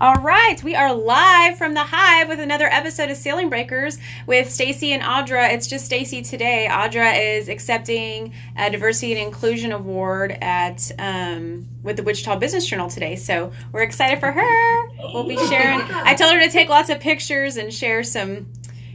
All 0.00 0.16
right, 0.16 0.60
we 0.64 0.74
are 0.74 0.92
live 0.92 1.56
from 1.56 1.72
the 1.74 1.84
Hive 1.84 2.28
with 2.28 2.40
another 2.40 2.66
episode 2.66 3.10
of 3.10 3.16
Ceiling 3.16 3.48
Breakers 3.48 3.96
with 4.26 4.50
Stacy 4.50 4.92
and 4.92 5.00
Audra. 5.04 5.52
It's 5.52 5.68
just 5.68 5.84
Stacy 5.84 6.20
today. 6.20 6.66
Audra 6.68 7.16
is 7.38 7.48
accepting 7.48 8.34
a 8.56 8.70
Diversity 8.70 9.12
and 9.12 9.20
Inclusion 9.22 9.70
Award 9.70 10.36
at 10.42 10.90
um, 10.98 11.68
with 11.84 11.96
the 11.96 12.02
Wichita 12.02 12.36
Business 12.40 12.66
Journal 12.66 12.90
today, 12.90 13.14
so 13.14 13.52
we're 13.70 13.82
excited 13.82 14.18
for 14.18 14.32
her. 14.32 14.88
We'll 15.12 15.28
be 15.28 15.36
sharing. 15.36 15.80
I 15.90 16.14
told 16.14 16.32
her 16.34 16.40
to 16.40 16.50
take 16.50 16.68
lots 16.68 16.90
of 16.90 16.98
pictures 16.98 17.56
and 17.56 17.72
share 17.72 18.02
some 18.02 18.46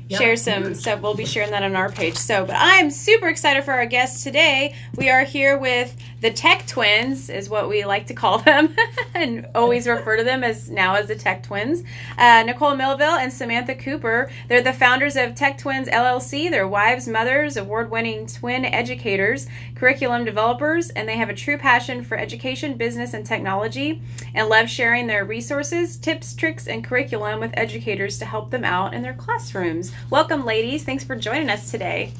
Yep. 0.10 0.20
share 0.22 0.36
some 0.38 0.74
stuff. 0.74 1.02
We'll 1.02 1.14
be 1.14 1.24
sharing 1.24 1.52
that 1.52 1.62
on 1.62 1.76
our 1.76 1.92
page. 1.92 2.16
So, 2.16 2.44
but 2.44 2.56
I'm 2.58 2.90
super 2.90 3.28
excited 3.28 3.64
for 3.64 3.74
our 3.74 3.86
guest 3.86 4.24
today. 4.24 4.74
We 4.96 5.08
are 5.12 5.24
here 5.24 5.56
with 5.56 5.96
the 6.22 6.32
Tech 6.32 6.68
Twins, 6.68 7.30
is 7.30 7.50
what 7.50 7.70
we 7.70 7.86
like 7.86 8.08
to 8.08 8.14
call 8.14 8.40
them, 8.40 8.76
and 9.14 9.48
always 9.56 9.88
refer 9.88 10.18
to 10.18 10.24
them 10.24 10.44
as 10.44 10.70
now 10.70 10.96
as 10.96 11.08
the 11.08 11.16
Tech 11.16 11.44
Twins. 11.44 11.84
Uh, 12.18 12.44
Nicole 12.46 12.76
Millville 12.76 13.16
and 13.16 13.32
Samantha 13.32 13.76
Cooper. 13.76 14.30
They're 14.48 14.62
the 14.62 14.74
founders 14.74 15.16
of 15.16 15.36
Tech 15.36 15.58
Twins 15.58 15.88
LLC. 15.88 16.50
They're 16.50 16.68
wives, 16.68 17.08
mothers, 17.08 17.58
award-winning 17.58 18.28
twin 18.28 18.66
educators, 18.66 19.48
curriculum 19.76 20.26
developers, 20.26 20.90
and 20.92 21.08
they 21.08 21.18
have 21.18 21.30
a 21.30 21.36
true 21.36 21.58
passion 21.58 22.04
for 22.04 22.18
education, 22.18 22.76
business, 22.76 23.14
and 23.14 23.26
technology, 23.26 24.02
and 24.34 24.50
love 24.50 24.70
sharing 24.70 25.08
their 25.08 25.26
resources, 25.26 25.98
tips, 25.98 26.34
tricks, 26.34 26.68
and 26.68 26.84
curriculum 26.84 27.40
with 27.40 27.52
educators 27.56 28.18
to 28.20 28.26
help 28.26 28.52
them 28.52 28.66
out 28.66 28.94
in 28.94 29.02
their 29.02 29.14
classrooms. 29.14 29.92
Welcome, 30.10 30.46
ladies. 30.46 30.84
Thanks 30.84 31.04
for 31.04 31.16
joining 31.16 31.50
us 31.50 31.72
today. 31.72 32.12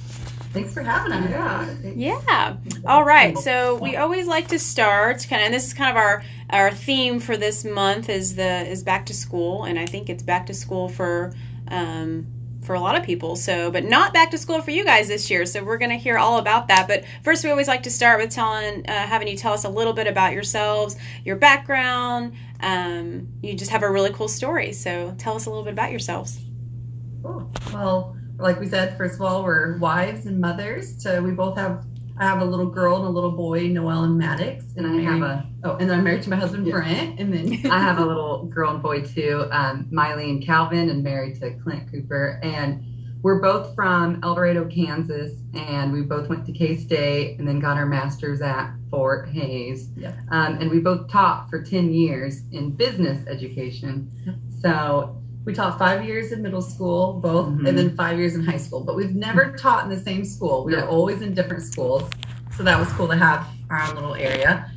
Thanks 0.52 0.74
for 0.74 0.82
having 0.82 1.14
us. 1.14 1.30
Yeah. 1.30 2.20
Yeah. 2.28 2.58
All 2.86 3.04
right. 3.04 3.38
So 3.38 3.76
we 3.76 3.98
always 3.98 4.26
like 4.26 4.48
to 4.48 4.58
start 4.60 5.26
kind 5.30 5.42
of, 5.42 5.46
and 5.46 5.54
this 5.54 5.68
is 5.68 5.74
kind 5.74 5.92
of 5.92 5.96
our 5.96 6.24
our 6.50 6.72
theme 6.72 7.20
for 7.20 7.38
this 7.38 7.64
month 7.64 8.10
is 8.10 8.36
the 8.36 8.68
is 8.68 8.82
back 8.84 9.06
to 9.08 9.14
school, 9.14 9.66
and 9.66 9.78
I 9.78 9.86
think 9.86 10.10
it's 10.10 10.24
back 10.24 10.48
to 10.48 10.54
school 10.54 10.90
for. 10.90 11.34
Um, 11.68 12.28
for 12.62 12.76
a 12.76 12.80
lot 12.80 12.96
of 12.96 13.04
people. 13.04 13.36
So, 13.36 13.72
but 13.72 13.86
not 13.86 14.14
back 14.14 14.30
to 14.30 14.38
school 14.38 14.62
for 14.62 14.70
you 14.70 14.84
guys 14.86 15.08
this 15.08 15.32
year. 15.32 15.46
So 15.48 15.64
we're 15.64 15.80
going 15.80 15.90
to 15.90 15.98
hear 15.98 16.20
all 16.20 16.38
about 16.38 16.68
that. 16.68 16.88
But 16.88 17.04
first, 17.24 17.44
we 17.44 17.50
always 17.50 17.68
like 17.68 17.82
to 17.84 17.90
start 17.90 18.20
with 18.20 18.30
telling, 18.30 18.88
uh, 18.88 19.08
having 19.08 19.28
you 19.28 19.36
tell 19.36 19.54
us 19.54 19.64
a 19.64 19.70
little 19.70 19.94
bit 19.94 20.06
about 20.06 20.34
yourselves, 20.34 20.96
your 21.26 21.36
background. 21.38 22.34
Um, 22.60 23.28
you 23.42 23.56
just 23.56 23.72
have 23.72 23.82
a 23.82 23.90
really 23.90 24.12
cool 24.12 24.28
story. 24.28 24.74
So 24.74 25.16
tell 25.18 25.36
us 25.36 25.48
a 25.48 25.50
little 25.50 25.64
bit 25.64 25.74
about 25.74 25.90
yourselves. 25.90 26.40
Cool. 27.24 27.52
Well, 27.74 28.19
like 28.40 28.60
we 28.60 28.68
said, 28.68 28.98
first 28.98 29.16
of 29.16 29.22
all, 29.22 29.44
we're 29.44 29.78
wives 29.78 30.26
and 30.26 30.40
mothers. 30.40 31.02
So 31.02 31.22
we 31.22 31.32
both 31.32 31.58
have 31.58 31.86
I 32.20 32.26
have 32.26 32.42
a 32.42 32.46
little 32.46 32.66
girl 32.66 32.98
and 32.98 33.06
a 33.06 33.10
little 33.10 33.32
boy, 33.32 33.68
Noel 33.68 34.04
and 34.04 34.18
Maddox, 34.18 34.66
and 34.76 34.86
I 34.86 35.02
have 35.02 35.22
a 35.22 35.50
oh, 35.64 35.78
and 35.78 35.90
I'm 35.90 36.04
married 36.04 36.22
to 36.24 36.30
my 36.30 36.36
husband 36.36 36.68
yeah. 36.68 36.74
Brent, 36.74 37.18
and 37.18 37.34
then 37.34 37.72
I 37.72 37.80
have 37.80 37.98
a 37.98 38.06
little 38.06 38.46
girl 38.54 38.72
and 38.72 38.84
boy 38.84 39.04
too, 39.04 39.48
um, 39.52 39.88
Miley 39.90 40.30
and 40.30 40.46
Calvin, 40.46 40.90
and 40.90 41.02
married 41.02 41.40
to 41.40 41.54
Clint 41.60 41.90
Cooper, 41.90 42.42
and 42.44 42.84
we're 43.22 43.42
both 43.42 43.74
from 43.74 44.20
El 44.22 44.36
Dorado, 44.36 44.66
Kansas, 44.66 45.32
and 45.54 45.94
we 45.94 46.02
both 46.02 46.28
went 46.28 46.46
to 46.46 46.52
K 46.52 46.76
State 46.76 47.40
and 47.40 47.48
then 47.48 47.62
got 47.62 47.78
our 47.78 47.86
masters 47.86 48.42
at 48.42 48.74
Fort 48.90 49.30
Hays, 49.30 49.90
yeah. 49.96 50.12
um, 50.30 50.56
and 50.56 50.70
we 50.70 50.80
both 50.80 51.10
taught 51.10 51.50
for 51.50 51.62
ten 51.62 51.94
years 51.94 52.42
in 52.52 52.72
business 52.72 53.26
education. 53.28 54.12
Yeah. 54.26 54.34
So 54.62 55.22
we 55.50 55.56
taught 55.56 55.80
five 55.80 56.06
years 56.06 56.32
in 56.32 56.44
middle 56.44 56.62
school, 56.62 57.14
both, 57.14 57.48
mm-hmm. 57.48 57.66
and 57.66 57.76
then 57.76 57.96
five 57.96 58.20
years 58.20 58.36
in 58.36 58.46
high 58.46 58.58
school. 58.58 58.82
But 58.82 58.96
we've 58.96 59.16
never 59.16 59.52
taught 59.58 59.84
in 59.84 59.90
the 59.90 60.00
same 60.00 60.24
school. 60.24 60.64
We 60.64 60.76
yeah. 60.76 60.84
were 60.84 60.90
always 60.90 61.24
in 61.24 61.34
different 61.34 61.64
schools. 61.64 62.08
So 62.56 62.62
that 62.62 62.80
was 62.80 62.88
cool 62.94 63.08
to 63.08 63.16
have 63.16 63.48
our 63.72 63.82
own 63.90 63.96
little 63.96 64.14
area. 64.14 64.72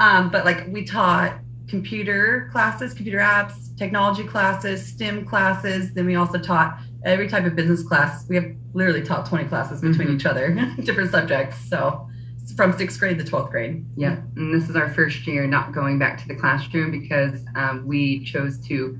Um, 0.00 0.30
but 0.30 0.44
like 0.44 0.66
we 0.66 0.84
taught 0.84 1.38
computer 1.68 2.48
classes, 2.50 2.92
computer 2.92 3.18
apps, 3.18 3.76
technology 3.78 4.24
classes, 4.24 4.84
STEM 4.84 5.26
classes. 5.26 5.94
Then 5.94 6.06
we 6.06 6.16
also 6.16 6.38
taught 6.38 6.76
every 7.04 7.28
type 7.28 7.44
of 7.44 7.54
business 7.54 7.84
class. 7.84 8.28
We 8.28 8.34
have 8.34 8.46
literally 8.74 9.02
taught 9.04 9.26
20 9.26 9.44
classes 9.44 9.80
between 9.80 10.08
mm-hmm. 10.08 10.16
each 10.16 10.26
other, 10.26 10.58
different 10.82 11.12
subjects. 11.12 11.56
So 11.70 12.08
from 12.56 12.76
sixth 12.76 12.98
grade 12.98 13.18
to 13.18 13.24
12th 13.24 13.50
grade. 13.52 13.84
Yeah. 13.96 14.16
And 14.34 14.52
this 14.52 14.68
is 14.68 14.74
our 14.74 14.92
first 14.92 15.24
year 15.24 15.46
not 15.46 15.72
going 15.72 16.00
back 16.00 16.18
to 16.22 16.26
the 16.26 16.34
classroom 16.34 16.90
because 16.90 17.44
um, 17.54 17.86
we 17.86 18.24
chose 18.24 18.58
to 18.66 18.98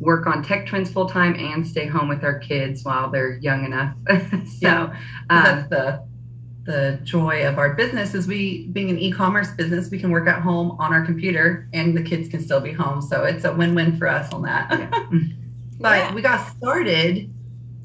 work 0.00 0.26
on 0.26 0.42
Tech 0.42 0.66
Twins 0.66 0.90
full 0.90 1.08
time 1.08 1.34
and 1.34 1.66
stay 1.66 1.86
home 1.86 2.08
with 2.08 2.22
our 2.22 2.38
kids 2.38 2.84
while 2.84 3.10
they're 3.10 3.38
young 3.38 3.64
enough. 3.64 3.94
so 4.08 4.58
yeah, 4.60 4.82
um, 5.30 5.44
that's 5.44 5.68
the 5.68 6.06
the 6.64 6.98
joy 7.04 7.46
of 7.46 7.58
our 7.58 7.74
business 7.74 8.12
is 8.12 8.26
we 8.26 8.66
being 8.68 8.90
an 8.90 8.98
e-commerce 8.98 9.52
business 9.52 9.88
we 9.88 10.00
can 10.00 10.10
work 10.10 10.26
at 10.26 10.42
home 10.42 10.72
on 10.80 10.92
our 10.92 11.06
computer 11.06 11.68
and 11.72 11.96
the 11.96 12.02
kids 12.02 12.28
can 12.28 12.42
still 12.42 12.60
be 12.60 12.72
home. 12.72 13.00
So 13.00 13.22
it's 13.22 13.44
a 13.44 13.54
win-win 13.54 13.96
for 13.96 14.08
us 14.08 14.32
on 14.32 14.42
that. 14.42 14.70
Yeah. 14.70 15.06
but 15.80 15.98
yeah. 15.98 16.14
we 16.14 16.22
got 16.22 16.44
started 16.56 17.32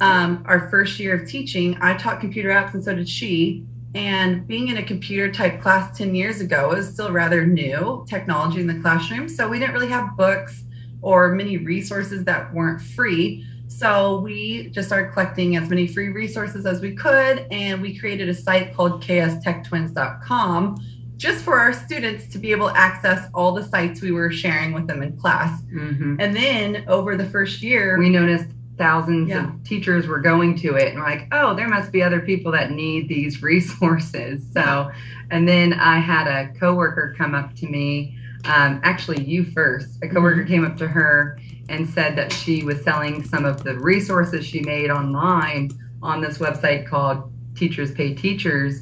um, 0.01 0.43
our 0.47 0.67
first 0.69 0.99
year 0.99 1.13
of 1.13 1.29
teaching. 1.29 1.77
I 1.79 1.95
taught 1.95 2.19
computer 2.19 2.49
apps 2.49 2.73
and 2.73 2.83
so 2.83 2.95
did 2.95 3.07
she. 3.07 3.63
And 3.93 4.47
being 4.47 4.69
in 4.69 4.77
a 4.77 4.83
computer 4.83 5.31
type 5.31 5.61
class 5.61 5.95
10 5.95 6.15
years 6.15 6.41
ago 6.41 6.69
was 6.69 6.91
still 6.91 7.11
rather 7.11 7.45
new 7.45 8.03
technology 8.09 8.61
in 8.61 8.67
the 8.67 8.79
classroom. 8.79 9.29
So 9.29 9.47
we 9.47 9.59
didn't 9.59 9.75
really 9.75 9.89
have 9.89 10.17
books 10.17 10.63
or 11.01 11.33
many 11.33 11.57
resources 11.57 12.23
that 12.25 12.53
weren't 12.53 12.81
free. 12.81 13.45
So 13.67 14.19
we 14.19 14.69
just 14.69 14.89
started 14.89 15.13
collecting 15.13 15.55
as 15.55 15.69
many 15.69 15.87
free 15.87 16.09
resources 16.09 16.65
as 16.65 16.81
we 16.81 16.93
could, 16.93 17.47
and 17.51 17.81
we 17.81 17.97
created 17.97 18.29
a 18.29 18.33
site 18.33 18.75
called 18.75 19.03
kstechtwins.com 19.03 20.77
just 21.21 21.43
for 21.43 21.59
our 21.59 21.71
students 21.71 22.27
to 22.27 22.39
be 22.39 22.51
able 22.51 22.67
to 22.67 22.75
access 22.75 23.29
all 23.33 23.53
the 23.53 23.63
sites 23.63 24.01
we 24.01 24.11
were 24.11 24.31
sharing 24.31 24.73
with 24.73 24.87
them 24.87 25.03
in 25.03 25.15
class. 25.17 25.61
Mm-hmm. 25.63 26.15
And 26.19 26.35
then 26.35 26.83
over 26.87 27.15
the 27.15 27.25
first 27.25 27.61
year, 27.61 27.99
we 27.99 28.09
noticed 28.09 28.47
thousands 28.81 29.29
yeah. 29.29 29.47
of 29.47 29.63
teachers 29.63 30.07
were 30.07 30.17
going 30.17 30.57
to 30.57 30.75
it 30.75 30.87
and 30.89 30.99
we're 30.99 31.05
like, 31.05 31.27
oh, 31.31 31.53
there 31.53 31.67
must 31.67 31.91
be 31.91 32.01
other 32.01 32.19
people 32.19 32.51
that 32.51 32.71
need 32.71 33.07
these 33.07 33.43
resources. 33.43 34.43
So, 34.51 34.91
and 35.29 35.47
then 35.47 35.73
I 35.73 35.99
had 35.99 36.27
a 36.27 36.51
coworker 36.59 37.13
come 37.15 37.35
up 37.35 37.55
to 37.57 37.67
me 37.67 38.17
um, 38.45 38.81
actually 38.83 39.23
you 39.23 39.45
first. 39.45 39.97
A 40.03 40.07
coworker 40.07 40.41
mm-hmm. 40.41 40.47
came 40.47 40.65
up 40.65 40.77
to 40.77 40.87
her 40.87 41.39
and 41.69 41.87
said 41.89 42.15
that 42.17 42.31
she 42.31 42.63
was 42.63 42.83
selling 42.83 43.23
some 43.23 43.45
of 43.45 43.63
the 43.63 43.77
resources 43.79 44.45
she 44.45 44.61
made 44.61 44.89
online 44.89 45.71
on 46.01 46.21
this 46.21 46.37
website 46.37 46.87
called 46.87 47.31
Teachers 47.55 47.93
Pay 47.93 48.15
Teachers. 48.15 48.81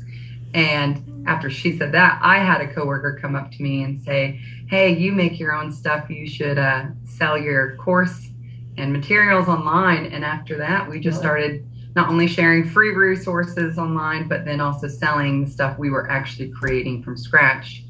And 0.54 1.28
after 1.28 1.50
she 1.50 1.78
said 1.78 1.92
that, 1.92 2.20
I 2.24 2.40
had 2.40 2.62
a 2.62 2.74
coworker 2.74 3.20
come 3.22 3.36
up 3.36 3.52
to 3.52 3.62
me 3.62 3.84
and 3.84 4.02
say, 4.02 4.40
"Hey, 4.68 4.96
you 4.96 5.12
make 5.12 5.40
your 5.40 5.54
own 5.54 5.72
stuff. 5.72 6.10
You 6.10 6.28
should 6.28 6.58
uh, 6.58 6.86
sell 7.06 7.38
your 7.38 7.76
course 7.76 8.30
and 8.78 8.92
materials 8.92 9.48
online." 9.48 10.08
And 10.08 10.26
after 10.26 10.58
that, 10.58 10.90
we 10.90 11.00
just 11.00 11.20
started 11.20 11.68
not 11.96 12.10
only 12.10 12.28
sharing 12.28 12.68
free 12.68 12.96
resources 12.96 13.78
online, 13.78 14.28
but 14.28 14.46
then 14.46 14.62
also 14.62 14.88
selling 14.88 15.44
the 15.44 15.52
stuff 15.52 15.78
we 15.78 15.90
were 15.90 16.10
actually 16.10 16.50
creating 16.50 17.04
from 17.04 17.18
scratch 17.18 17.84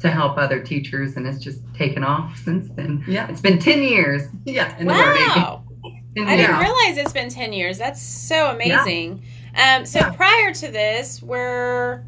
to 0.00 0.10
help 0.10 0.38
other 0.38 0.60
teachers, 0.60 1.16
and 1.16 1.26
it's 1.26 1.38
just 1.38 1.60
taken 1.74 2.02
off 2.02 2.38
since 2.38 2.68
then. 2.74 3.04
Yeah, 3.06 3.28
it's 3.28 3.40
been 3.40 3.58
ten 3.58 3.82
years. 3.82 4.22
Yeah, 4.44 4.82
wow. 4.82 5.62
I 5.84 6.36
didn't 6.36 6.58
realize 6.58 6.96
it's 6.96 7.12
been 7.12 7.28
ten 7.28 7.52
years. 7.52 7.78
That's 7.78 8.02
so 8.02 8.50
amazing. 8.50 9.22
Yeah. 9.54 9.76
Um, 9.76 9.86
so 9.86 10.00
yeah. 10.00 10.10
prior 10.12 10.52
to 10.54 10.68
this, 10.68 11.22
where 11.22 12.06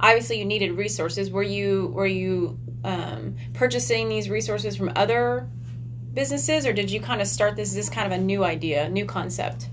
obviously 0.00 0.38
you 0.38 0.44
needed 0.44 0.72
resources, 0.72 1.30
were 1.30 1.42
you 1.42 1.88
were 1.88 2.06
you 2.06 2.58
um, 2.84 3.36
purchasing 3.54 4.08
these 4.08 4.30
resources 4.30 4.76
from 4.76 4.92
other 4.94 5.48
businesses, 6.14 6.66
or 6.66 6.72
did 6.72 6.90
you 6.90 7.00
kind 7.00 7.20
of 7.20 7.26
start 7.26 7.56
this? 7.56 7.74
This 7.74 7.90
kind 7.90 8.06
of 8.06 8.18
a 8.18 8.22
new 8.22 8.44
idea, 8.44 8.88
new 8.88 9.04
concept 9.04 9.68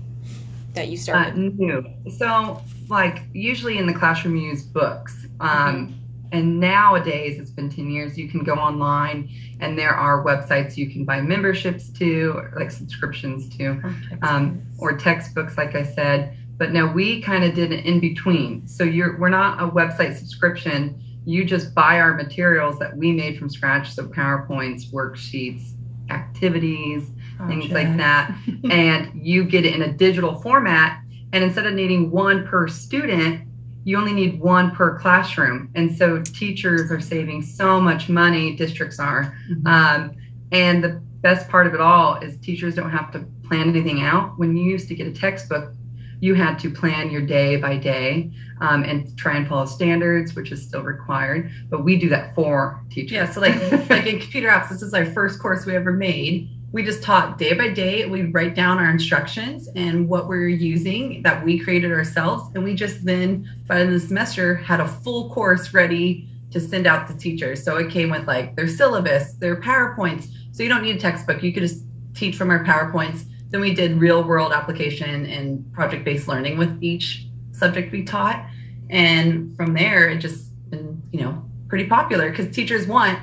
that 0.74 0.88
you 0.88 0.96
started? 0.96 1.34
Uh, 1.34 1.36
new. 1.36 1.84
So, 2.18 2.60
like 2.88 3.22
usually 3.32 3.78
in 3.78 3.86
the 3.86 3.94
classroom, 3.94 4.36
you 4.36 4.48
use 4.48 4.64
books. 4.64 5.26
Um, 5.38 5.48
mm-hmm 5.48 5.99
and 6.32 6.60
nowadays 6.60 7.38
it's 7.38 7.50
been 7.50 7.68
10 7.68 7.90
years 7.90 8.16
you 8.16 8.28
can 8.28 8.44
go 8.44 8.54
online 8.54 9.28
and 9.60 9.78
there 9.78 9.94
are 9.94 10.24
websites 10.24 10.76
you 10.76 10.90
can 10.90 11.04
buy 11.04 11.20
memberships 11.20 11.90
to 11.90 12.42
like 12.56 12.70
subscriptions 12.70 13.48
to 13.56 13.80
um, 14.22 14.62
or 14.78 14.96
textbooks 14.96 15.56
like 15.56 15.74
i 15.74 15.84
said. 15.84 16.36
But 16.56 16.72
no 16.72 16.86
we 16.86 17.22
kind 17.22 17.44
of 17.44 17.54
did 17.54 17.72
an 17.72 17.80
in 17.80 18.00
between 18.00 18.66
so 18.68 18.84
you're 18.84 19.18
we're 19.18 19.28
not 19.30 19.62
a 19.62 19.70
website 19.70 20.16
subscription. 20.16 21.02
You 21.24 21.44
just 21.44 21.74
buy 21.74 22.00
our 22.00 22.14
materials 22.14 22.78
that 22.78 22.96
we 22.96 23.12
made 23.12 23.38
from 23.38 23.50
scratch 23.50 23.94
so 23.94 24.06
powerpoints 24.06 24.90
worksheets 24.92 25.72
activities 26.10 27.10
things 27.48 27.70
like 27.70 27.96
that. 27.96 28.36
And 28.70 29.10
you 29.14 29.44
get 29.44 29.64
it 29.64 29.74
in 29.74 29.82
a 29.82 29.92
digital 29.92 30.40
format 30.40 31.02
and 31.32 31.44
instead 31.44 31.66
of 31.66 31.74
needing 31.74 32.10
one 32.10 32.46
per 32.46 32.68
student 32.68 33.42
you 33.84 33.96
only 33.98 34.12
need 34.12 34.40
one 34.40 34.70
per 34.74 34.98
classroom. 34.98 35.70
And 35.74 35.96
so 35.96 36.22
teachers 36.22 36.90
are 36.90 37.00
saving 37.00 37.42
so 37.42 37.80
much 37.80 38.08
money, 38.08 38.56
districts 38.56 38.98
are. 38.98 39.36
Mm-hmm. 39.50 39.66
Um, 39.66 40.16
and 40.52 40.84
the 40.84 41.00
best 41.20 41.48
part 41.48 41.66
of 41.66 41.74
it 41.74 41.80
all 41.80 42.16
is 42.16 42.36
teachers 42.38 42.74
don't 42.74 42.90
have 42.90 43.10
to 43.12 43.26
plan 43.46 43.68
anything 43.68 44.02
out. 44.02 44.38
When 44.38 44.56
you 44.56 44.70
used 44.70 44.88
to 44.88 44.94
get 44.94 45.06
a 45.06 45.12
textbook 45.12 45.72
you 46.20 46.34
had 46.34 46.58
to 46.58 46.70
plan 46.70 47.10
your 47.10 47.22
day 47.22 47.56
by 47.56 47.76
day 47.76 48.30
um, 48.60 48.84
and 48.84 49.16
try 49.16 49.36
and 49.36 49.48
follow 49.48 49.64
standards, 49.64 50.34
which 50.34 50.52
is 50.52 50.62
still 50.62 50.82
required. 50.82 51.50
But 51.70 51.82
we 51.82 51.96
do 51.96 52.08
that 52.10 52.34
for 52.34 52.84
teachers. 52.90 53.12
Yeah, 53.12 53.30
so 53.30 53.40
like 53.40 53.58
like 53.88 54.06
in 54.06 54.20
computer 54.20 54.48
apps, 54.48 54.68
this 54.68 54.82
is 54.82 54.94
our 54.94 55.06
first 55.06 55.40
course 55.40 55.66
we 55.66 55.74
ever 55.74 55.92
made. 55.92 56.50
We 56.72 56.84
just 56.84 57.02
taught 57.02 57.36
day 57.36 57.52
by 57.54 57.70
day. 57.70 58.06
We 58.06 58.22
write 58.30 58.54
down 58.54 58.78
our 58.78 58.90
instructions 58.90 59.68
and 59.74 60.08
what 60.08 60.28
we're 60.28 60.48
using 60.48 61.20
that 61.22 61.44
we 61.44 61.58
created 61.58 61.90
ourselves, 61.90 62.50
and 62.54 62.62
we 62.62 62.74
just 62.74 63.04
then 63.04 63.48
by 63.66 63.76
the 63.76 63.80
end 63.82 63.94
of 63.94 64.00
the 64.00 64.06
semester 64.06 64.54
had 64.54 64.78
a 64.80 64.86
full 64.86 65.30
course 65.30 65.74
ready 65.74 66.28
to 66.52 66.60
send 66.60 66.86
out 66.86 67.08
to 67.08 67.16
teachers. 67.16 67.62
So 67.64 67.76
it 67.76 67.90
came 67.90 68.10
with 68.10 68.26
like 68.26 68.54
their 68.56 68.68
syllabus, 68.68 69.34
their 69.34 69.60
PowerPoints. 69.60 70.28
So 70.52 70.62
you 70.62 70.68
don't 70.68 70.82
need 70.82 70.96
a 70.96 71.00
textbook. 71.00 71.42
You 71.42 71.52
could 71.52 71.62
just 71.62 71.84
teach 72.14 72.36
from 72.36 72.50
our 72.50 72.64
PowerPoints. 72.64 73.24
Then 73.50 73.60
we 73.60 73.74
did 73.74 73.98
real 73.98 74.22
world 74.22 74.52
application 74.52 75.26
and 75.26 75.72
project 75.72 76.04
based 76.04 76.28
learning 76.28 76.56
with 76.56 76.80
each 76.82 77.26
subject 77.52 77.92
we 77.92 78.04
taught. 78.04 78.46
And 78.90 79.56
from 79.56 79.74
there, 79.74 80.08
it 80.08 80.18
just 80.18 80.52
been, 80.70 81.02
you 81.12 81.20
know, 81.20 81.44
pretty 81.68 81.86
popular 81.86 82.30
because 82.30 82.54
teachers 82.54 82.86
want 82.86 83.18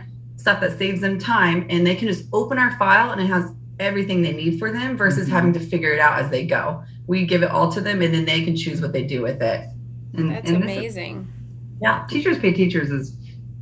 stuff 0.48 0.62
that 0.62 0.78
saves 0.78 1.02
them 1.02 1.20
time 1.20 1.68
and 1.70 1.86
they 1.86 1.94
can 1.94 2.08
just 2.08 2.24
open 2.32 2.58
our 2.58 2.72
file 2.78 3.12
and 3.12 3.20
it 3.20 3.26
has 3.26 3.52
everything 3.82 4.22
they 4.22 4.32
need 4.32 4.58
for 4.58 4.72
them 4.72 4.96
versus 4.96 5.26
mm-hmm. 5.26 5.34
having 5.34 5.52
to 5.52 5.60
figure 5.60 5.92
it 5.92 6.00
out 6.00 6.18
as 6.18 6.32
they 6.32 6.46
go. 6.46 6.82
We 7.06 7.26
give 7.26 7.44
it 7.44 7.52
all 7.52 7.70
to 7.74 7.82
them 7.82 8.02
and 8.02 8.14
then 8.14 8.24
they 8.24 8.46
can 8.46 8.56
choose 8.56 8.80
what 8.80 8.94
they 8.94 9.04
do 9.04 9.22
with 9.22 9.42
it. 9.42 9.68
And, 10.14 10.32
That's 10.32 10.50
and 10.50 10.64
amazing. 10.64 11.18
Is, 11.18 11.82
yeah, 11.82 12.08
teachers 12.10 12.40
pay 12.40 12.54
teachers 12.54 12.92
is 12.92 13.18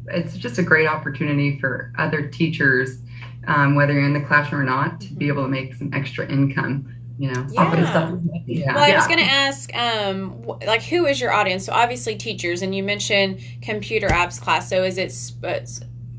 it's 0.09 0.37
just 0.37 0.59
a 0.59 0.63
great 0.63 0.87
opportunity 0.87 1.57
for 1.59 1.91
other 1.97 2.27
teachers, 2.27 2.99
um, 3.47 3.73
whether 3.73 3.93
you're 3.93 4.05
in 4.05 4.13
the 4.13 4.21
classroom 4.21 4.61
or 4.61 4.65
not, 4.65 5.01
to 5.01 5.13
be 5.15 5.27
able 5.27 5.41
to 5.41 5.49
make 5.49 5.73
some 5.73 5.91
extra 5.91 6.27
income 6.27 6.91
you 7.17 7.31
know 7.31 7.47
yeah. 7.49 8.17
yeah. 8.45 8.75
well 8.75 8.83
i 8.83 8.93
was 8.93 9.07
going 9.07 9.19
to 9.19 9.23
ask 9.23 9.73
um 9.73 10.43
like 10.65 10.83
who 10.83 11.05
is 11.05 11.21
your 11.21 11.31
audience 11.31 11.65
so 11.65 11.71
obviously 11.71 12.13
teachers 12.13 12.61
and 12.61 12.75
you 12.75 12.83
mentioned 12.83 13.39
computer 13.61 14.09
apps 14.09 14.37
class 14.37 14.67
so 14.67 14.83
is 14.83 14.97
it 14.97 15.13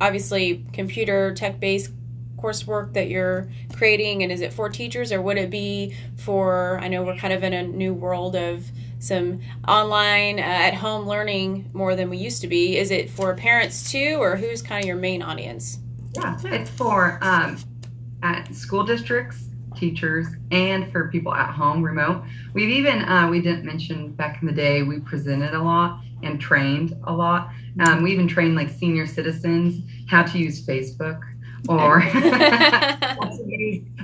obviously 0.01 0.65
computer 0.73 1.35
tech 1.35 1.61
based 1.61 1.91
coursework 2.37 2.93
that 2.93 3.09
you're 3.09 3.49
creating 3.75 4.23
and 4.23 4.31
is 4.31 4.41
it 4.41 4.53
for 4.53 4.69
teachers 4.69 5.11
or 5.11 5.23
would 5.23 5.39
it 5.39 5.51
be 5.51 5.95
for 6.17 6.79
i 6.83 6.89
know 6.89 7.03
we're 7.03 7.17
kind 7.17 7.33
of 7.33 7.43
in 7.43 7.53
a 7.53 7.63
new 7.63 7.95
world 7.95 8.37
of 8.37 8.65
some 8.99 9.41
online 9.67 10.39
uh, 10.39 10.43
at 10.43 10.75
home 10.75 11.07
learning 11.07 11.69
more 11.73 11.97
than 11.97 12.11
we 12.11 12.17
used 12.19 12.43
to 12.43 12.47
be 12.47 12.77
is 12.77 12.91
it 12.91 13.09
for 13.09 13.35
parents 13.35 13.91
too 13.91 14.17
or 14.21 14.37
who's 14.37 14.61
kind 14.61 14.85
of 14.85 14.87
your 14.87 14.97
main 14.97 15.23
audience 15.23 15.79
yeah 16.15 16.37
it's 16.45 16.71
for 16.71 17.19
um, 17.23 17.57
at 18.23 18.55
school 18.55 18.85
districts 18.85 19.47
teachers 19.77 20.27
and 20.51 20.91
for 20.91 21.09
people 21.09 21.35
at 21.35 21.51
home 21.51 21.83
remote. 21.83 22.25
We've 22.55 22.71
even, 22.71 23.03
uh, 23.03 23.29
we 23.29 23.41
didn't 23.41 23.65
mention 23.65 24.13
back 24.13 24.41
in 24.41 24.47
the 24.47 24.55
day, 24.55 24.83
we 24.83 25.01
presented 25.01 25.55
a 25.55 25.63
lot 25.63 26.01
and 26.23 26.41
trained 26.41 26.97
a 27.05 27.13
lot. 27.13 27.51
Um, 27.81 28.03
we 28.03 28.13
even 28.13 28.29
trained 28.29 28.57
like 28.57 28.71
senior 28.71 29.07
citizens 29.07 29.83
how 30.09 30.23
to 30.23 30.39
use 30.39 30.65
Facebook 30.65 31.21
or 31.69 32.01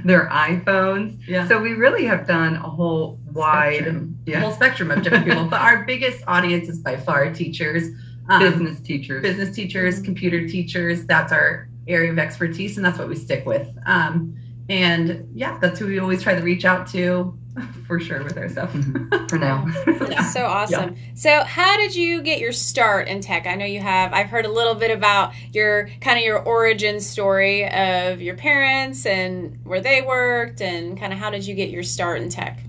their 0.05 0.29
iPhones. 0.29 1.19
Yeah. 1.27 1.47
So 1.49 1.61
we 1.61 1.73
really 1.73 2.05
have 2.05 2.27
done 2.27 2.57
a 2.57 2.69
whole 2.69 3.19
wide, 3.33 3.75
spectrum. 3.75 4.19
yeah. 4.27 4.41
whole 4.41 4.53
spectrum 4.53 4.91
of 4.91 5.03
different 5.03 5.25
people. 5.25 5.45
But 5.45 5.61
our 5.61 5.85
biggest 5.85 6.25
audience 6.27 6.69
is 6.69 6.79
by 6.79 6.97
far 6.97 7.33
teachers, 7.33 7.89
um, 8.29 8.43
business 8.43 8.81
teachers, 8.81 9.23
business 9.23 9.55
teachers, 9.55 10.01
computer 10.01 10.47
teachers. 10.49 11.07
That's 11.07 11.33
our 11.33 11.69
area 11.89 12.11
of 12.11 12.19
expertise, 12.19 12.77
and 12.77 12.85
that's 12.85 12.99
what 12.99 13.09
we 13.09 13.17
stick 13.17 13.47
with. 13.47 13.69
Um, 13.87 14.37
and 14.69 15.29
yeah, 15.35 15.59
that's 15.59 15.79
who 15.79 15.87
we 15.87 15.99
always 15.99 16.23
try 16.23 16.35
to 16.35 16.43
reach 16.43 16.65
out 16.65 16.87
to 16.89 17.37
for 17.87 18.01
sure 18.01 18.23
with 18.25 18.37
our 18.37 18.49
stuff 18.49 18.73
mm-hmm. 18.73 19.27
for 19.27 19.39
now. 19.39 19.67
That's 19.87 20.33
so 20.33 20.47
awesome. 20.47 20.95
Yeah. 20.95 21.13
So, 21.15 21.45
how 21.45 21.77
did 21.77 21.95
you 21.95 22.23
get 22.23 22.41
your 22.41 22.53
start 22.53 23.09
in 23.09 23.21
tech? 23.21 23.47
I 23.47 23.55
know 23.55 23.65
you 23.65 23.81
have. 23.81 24.13
I've 24.13 24.29
heard 24.29 24.47
a 24.47 24.51
little 24.51 24.75
bit 24.75 24.91
about 24.91 25.35
your 25.53 25.89
kind 26.01 26.19
of 26.19 26.25
your 26.25 26.39
origin 26.39 27.01
story 27.01 27.69
of 27.69 28.21
your 28.21 28.37
parents 28.37 29.05
and 29.07 29.59
where 29.65 29.81
they 29.81 30.03
worked, 30.03 30.61
and 30.61 30.99
kind 30.99 31.13
of 31.13 31.19
how 31.19 31.31
did 31.31 31.47
you 31.47 31.55
get 31.55 31.71
your 31.71 31.83
start 31.83 32.21
in 32.21 32.29
tech? 32.29 32.61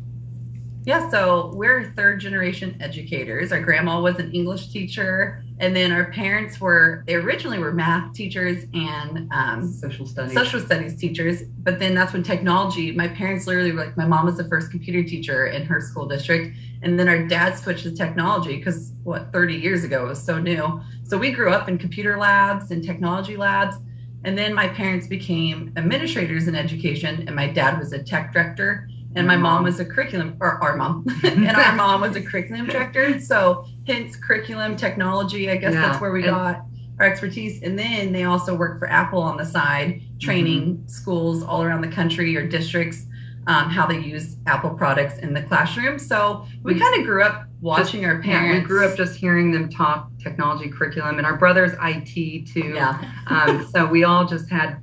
Yeah, 0.85 1.09
so 1.09 1.51
we're 1.55 1.93
third 1.95 2.19
generation 2.19 2.75
educators. 2.81 3.53
Our 3.53 3.61
grandma 3.61 4.01
was 4.01 4.17
an 4.17 4.33
English 4.33 4.67
teacher, 4.67 5.41
and 5.63 5.73
then 5.73 5.93
our 5.93 6.11
parents 6.11 6.59
were 6.59 7.05
they 7.07 7.15
originally 7.15 7.57
were 7.57 7.71
math 7.71 8.13
teachers 8.13 8.65
and 8.73 9.31
um, 9.31 9.65
social 9.71 10.05
studies 10.05 10.33
social 10.33 10.59
studies 10.59 10.99
teachers. 10.99 11.43
But 11.43 11.79
then 11.79 11.95
that's 11.95 12.11
when 12.11 12.21
technology. 12.21 12.91
My 12.91 13.07
parents 13.07 13.47
literally 13.47 13.71
were 13.71 13.85
like, 13.85 13.95
my 13.95 14.05
mom 14.05 14.25
was 14.25 14.35
the 14.35 14.43
first 14.49 14.71
computer 14.71 15.07
teacher 15.07 15.47
in 15.47 15.65
her 15.65 15.79
school 15.79 16.05
district, 16.05 16.57
and 16.81 16.99
then 16.99 17.07
our 17.07 17.25
dad 17.25 17.57
switched 17.57 17.83
to 17.83 17.95
technology 17.95 18.57
because 18.57 18.91
what 19.03 19.31
30 19.31 19.55
years 19.55 19.85
ago 19.85 20.05
it 20.05 20.09
was 20.09 20.21
so 20.21 20.37
new. 20.37 20.81
So 21.03 21.17
we 21.17 21.31
grew 21.31 21.51
up 21.53 21.69
in 21.69 21.77
computer 21.77 22.17
labs 22.17 22.71
and 22.71 22.83
technology 22.83 23.37
labs. 23.37 23.77
And 24.25 24.37
then 24.37 24.53
my 24.53 24.69
parents 24.69 25.05
became 25.07 25.73
administrators 25.75 26.47
in 26.47 26.55
education, 26.55 27.25
and 27.27 27.35
my 27.35 27.47
dad 27.47 27.77
was 27.77 27.91
a 27.91 28.01
tech 28.01 28.31
director 28.31 28.87
and 29.15 29.27
my 29.27 29.37
mom 29.37 29.63
was 29.63 29.79
a 29.79 29.85
curriculum 29.85 30.35
or 30.39 30.61
our 30.63 30.75
mom 30.75 31.05
and 31.23 31.47
our 31.49 31.75
mom 31.75 32.01
was 32.01 32.15
a 32.15 32.21
curriculum 32.21 32.65
director 32.65 33.19
so 33.19 33.65
hence 33.87 34.15
curriculum 34.15 34.75
technology 34.75 35.49
i 35.49 35.55
guess 35.55 35.73
yeah. 35.73 35.81
that's 35.81 36.01
where 36.01 36.11
we 36.11 36.23
and, 36.23 36.31
got 36.31 36.61
our 36.99 37.05
expertise 37.05 37.61
and 37.63 37.77
then 37.77 38.11
they 38.11 38.23
also 38.23 38.55
work 38.55 38.79
for 38.79 38.89
apple 38.89 39.21
on 39.21 39.37
the 39.37 39.45
side 39.45 40.01
training 40.19 40.77
mm-hmm. 40.77 40.87
schools 40.87 41.43
all 41.43 41.63
around 41.63 41.81
the 41.81 41.87
country 41.87 42.35
or 42.35 42.47
districts 42.47 43.05
um, 43.45 43.69
how 43.69 43.85
they 43.85 43.99
use 43.99 44.37
apple 44.47 44.69
products 44.69 45.17
in 45.19 45.33
the 45.33 45.41
classroom 45.41 45.99
so 45.99 46.45
we, 46.63 46.73
we 46.73 46.79
kind 46.79 46.99
of 46.99 47.05
grew 47.05 47.23
up 47.23 47.45
watching 47.61 48.01
just, 48.01 48.13
our 48.13 48.21
parents 48.21 48.55
yeah, 48.55 48.61
we 48.61 48.65
grew 48.65 48.85
up 48.85 48.95
just 48.95 49.15
hearing 49.15 49.51
them 49.51 49.69
talk 49.69 50.09
technology 50.21 50.69
curriculum 50.69 51.17
and 51.17 51.27
our 51.27 51.35
brother's 51.37 51.73
it 51.81 52.47
too 52.47 52.73
yeah. 52.75 53.11
um, 53.27 53.67
so 53.71 53.85
we 53.85 54.03
all 54.03 54.25
just 54.25 54.49
had 54.49 54.77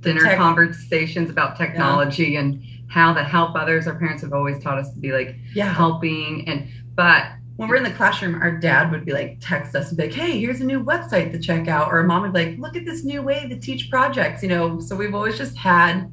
dinner 0.00 0.20
tech- 0.20 0.38
conversations 0.38 1.30
about 1.30 1.56
technology 1.56 2.30
yeah. 2.30 2.40
and 2.40 2.62
how 2.88 3.12
to 3.12 3.22
help 3.22 3.54
others. 3.54 3.86
Our 3.86 3.98
parents 3.98 4.22
have 4.22 4.32
always 4.32 4.62
taught 4.62 4.78
us 4.78 4.92
to 4.92 4.98
be 4.98 5.12
like 5.12 5.36
yeah. 5.54 5.72
helping 5.72 6.48
and 6.48 6.68
but 6.94 7.26
when 7.56 7.68
we're 7.70 7.76
in 7.76 7.84
the 7.84 7.90
classroom, 7.90 8.40
our 8.40 8.50
dad 8.50 8.90
would 8.90 9.04
be 9.04 9.12
like 9.12 9.38
text 9.40 9.74
us 9.74 9.88
and 9.88 9.96
be 9.96 10.04
like, 10.04 10.14
"Hey, 10.14 10.38
here's 10.38 10.60
a 10.60 10.64
new 10.64 10.82
website 10.82 11.32
to 11.32 11.38
check 11.38 11.68
out," 11.68 11.90
or 11.90 12.02
mom 12.02 12.22
would 12.22 12.32
be 12.32 12.44
like, 12.44 12.58
"Look 12.58 12.76
at 12.76 12.84
this 12.84 13.02
new 13.02 13.22
way 13.22 13.48
to 13.48 13.58
teach 13.58 13.90
projects." 13.90 14.42
You 14.42 14.50
know, 14.50 14.78
so 14.78 14.94
we've 14.94 15.14
always 15.14 15.38
just 15.38 15.56
had 15.56 16.10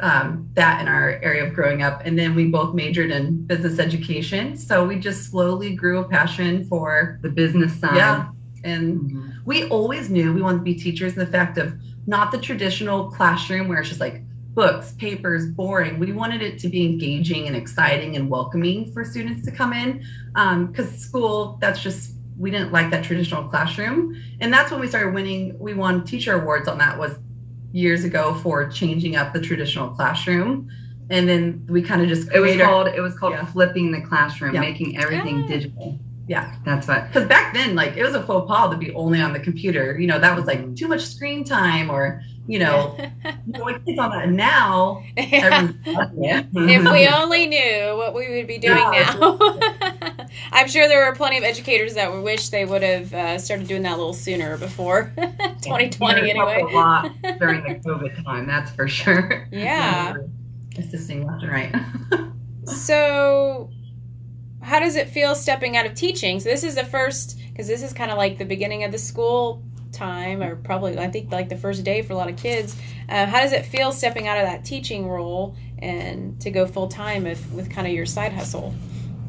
um, 0.00 0.48
that 0.54 0.82
in 0.82 0.88
our 0.88 1.12
area 1.22 1.46
of 1.46 1.54
growing 1.54 1.82
up, 1.82 2.02
and 2.04 2.18
then 2.18 2.34
we 2.34 2.46
both 2.46 2.74
majored 2.74 3.10
in 3.10 3.46
business 3.46 3.78
education, 3.78 4.56
so 4.56 4.86
we 4.86 4.96
just 4.96 5.30
slowly 5.30 5.74
grew 5.74 6.00
a 6.00 6.08
passion 6.08 6.64
for 6.66 7.18
the 7.22 7.30
business 7.30 7.74
side. 7.80 7.96
Yeah, 7.96 8.28
and 8.62 9.00
mm-hmm. 9.00 9.30
we 9.46 9.64
always 9.68 10.10
knew 10.10 10.34
we 10.34 10.42
wanted 10.42 10.58
to 10.58 10.64
be 10.64 10.74
teachers 10.74 11.14
in 11.14 11.18
the 11.18 11.26
fact 11.26 11.56
of 11.56 11.74
not 12.06 12.30
the 12.30 12.38
traditional 12.38 13.10
classroom 13.10 13.68
where 13.68 13.78
it's 13.78 13.88
just 13.88 14.00
like 14.00 14.22
books, 14.54 14.92
papers, 14.92 15.46
boring. 15.50 15.98
We 15.98 16.12
wanted 16.12 16.42
it 16.42 16.58
to 16.60 16.68
be 16.68 16.84
engaging 16.86 17.46
and 17.46 17.56
exciting 17.56 18.16
and 18.16 18.30
welcoming 18.30 18.92
for 18.92 19.04
students 19.04 19.44
to 19.46 19.52
come 19.52 19.72
in. 19.72 20.04
Because 20.32 20.88
um, 20.88 20.96
school, 20.96 21.58
that's 21.60 21.82
just 21.82 22.12
we 22.38 22.50
didn't 22.50 22.72
like 22.72 22.90
that 22.90 23.04
traditional 23.04 23.44
classroom, 23.48 24.20
and 24.40 24.52
that's 24.52 24.70
when 24.70 24.80
we 24.80 24.88
started 24.88 25.14
winning. 25.14 25.56
We 25.58 25.74
won 25.74 26.04
teacher 26.04 26.40
awards 26.40 26.68
on 26.68 26.78
that 26.78 26.98
was 26.98 27.16
years 27.74 28.04
ago 28.04 28.34
for 28.34 28.68
changing 28.70 29.16
up 29.16 29.32
the 29.32 29.40
traditional 29.40 29.88
classroom. 29.90 30.70
And 31.10 31.28
then 31.28 31.66
we 31.68 31.82
kind 31.82 32.00
of 32.00 32.08
just 32.08 32.32
it 32.32 32.40
was 32.40 32.56
called 32.56 32.88
it 32.88 33.00
was 33.00 33.18
called 33.18 33.34
yeah. 33.34 33.44
flipping 33.44 33.92
the 33.92 34.00
classroom, 34.00 34.54
yeah. 34.54 34.60
making 34.60 34.96
everything 34.96 35.46
digital. 35.46 35.98
Yeah, 36.26 36.56
that's 36.64 36.88
what. 36.88 37.06
Because 37.08 37.28
back 37.28 37.52
then, 37.52 37.74
like 37.74 37.96
it 37.96 38.02
was 38.02 38.14
a 38.14 38.22
faux 38.22 38.48
pas 38.48 38.70
to 38.70 38.78
be 38.78 38.94
only 38.94 39.20
on 39.20 39.34
the 39.34 39.40
computer. 39.40 39.98
You 39.98 40.06
know, 40.06 40.18
that 40.18 40.34
was 40.34 40.46
like 40.46 40.74
too 40.74 40.88
much 40.88 41.04
screen 41.04 41.44
time, 41.44 41.90
or 41.90 42.22
you 42.46 42.58
know, 42.58 42.96
you 43.46 43.52
know 43.52 43.78
kids 43.78 43.98
on 43.98 44.10
that. 44.10 44.30
Now, 44.30 45.02
yeah. 45.16 45.70
if 46.54 46.92
we 46.92 47.08
only 47.08 47.46
knew 47.46 47.96
what 47.96 48.14
we 48.14 48.36
would 48.36 48.46
be 48.46 48.58
doing 48.58 48.76
yeah. 48.76 49.16
now. 49.18 49.38
I'm 50.52 50.68
sure 50.68 50.88
there 50.88 51.08
were 51.08 51.14
plenty 51.14 51.38
of 51.38 51.44
educators 51.44 51.94
that 51.94 52.12
would 52.12 52.22
wish 52.22 52.48
they 52.48 52.64
would 52.64 52.82
have 52.82 53.14
uh, 53.14 53.38
started 53.38 53.66
doing 53.66 53.82
that 53.82 53.92
a 53.92 53.96
little 53.96 54.12
sooner 54.12 54.58
before 54.58 55.12
2020. 55.16 56.20
Yeah, 56.20 56.28
anyway, 56.28 56.62
a 56.62 56.74
lot 56.74 57.10
during 57.38 57.62
the 57.62 57.76
COVID 57.76 58.24
time, 58.24 58.46
that's 58.46 58.70
for 58.72 58.88
sure. 58.88 59.48
Yeah, 59.50 60.14
assisting 60.76 61.26
left 61.26 61.42
and 61.42 61.52
right. 61.52 61.74
so 62.64 63.70
how 64.60 64.80
does 64.80 64.96
it 64.96 65.08
feel 65.08 65.34
stepping 65.34 65.76
out 65.76 65.86
of 65.86 65.94
teaching? 65.94 66.40
So 66.40 66.48
this 66.48 66.64
is 66.64 66.74
the 66.74 66.84
first 66.84 67.38
because 67.48 67.68
this 67.68 67.82
is 67.82 67.92
kind 67.92 68.10
of 68.10 68.18
like 68.18 68.38
the 68.38 68.44
beginning 68.44 68.82
of 68.82 68.90
the 68.90 68.98
school 68.98 69.62
time, 69.94 70.42
or 70.42 70.56
probably 70.56 70.98
I 70.98 71.08
think 71.08 71.32
like 71.32 71.48
the 71.48 71.56
first 71.56 71.84
day 71.84 72.02
for 72.02 72.12
a 72.12 72.16
lot 72.16 72.28
of 72.28 72.36
kids. 72.36 72.76
Uh, 73.08 73.26
how 73.26 73.40
does 73.40 73.52
it 73.52 73.64
feel 73.64 73.92
stepping 73.92 74.28
out 74.28 74.38
of 74.38 74.44
that 74.44 74.64
teaching 74.64 75.08
role 75.08 75.56
and 75.78 76.40
to 76.40 76.50
go 76.50 76.66
full 76.66 76.88
time 76.88 77.24
with 77.24 77.70
kind 77.70 77.86
of 77.86 77.92
your 77.92 78.06
side 78.06 78.32
hustle? 78.32 78.74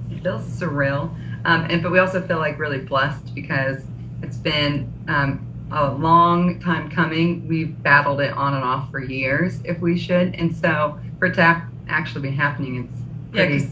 It 0.09 0.23
feels 0.23 0.43
surreal, 0.43 1.09
um, 1.45 1.67
and 1.69 1.81
but 1.81 1.91
we 1.91 1.99
also 1.99 2.25
feel 2.25 2.37
like 2.37 2.59
really 2.59 2.79
blessed 2.79 3.33
because 3.33 3.83
it's 4.21 4.37
been 4.37 4.91
um, 5.07 5.45
a 5.71 5.93
long 5.93 6.59
time 6.59 6.89
coming. 6.89 7.47
We've 7.47 7.81
battled 7.83 8.21
it 8.21 8.33
on 8.33 8.53
and 8.53 8.63
off 8.63 8.91
for 8.91 8.99
years, 8.99 9.61
if 9.63 9.79
we 9.79 9.97
should, 9.97 10.35
and 10.35 10.55
so 10.55 10.99
for 11.19 11.27
it 11.27 11.35
to 11.35 11.67
actually 11.87 12.29
be 12.29 12.35
happening, 12.35 12.83
it's 12.85 13.31
pretty. 13.31 13.63
Yeah, 13.63 13.69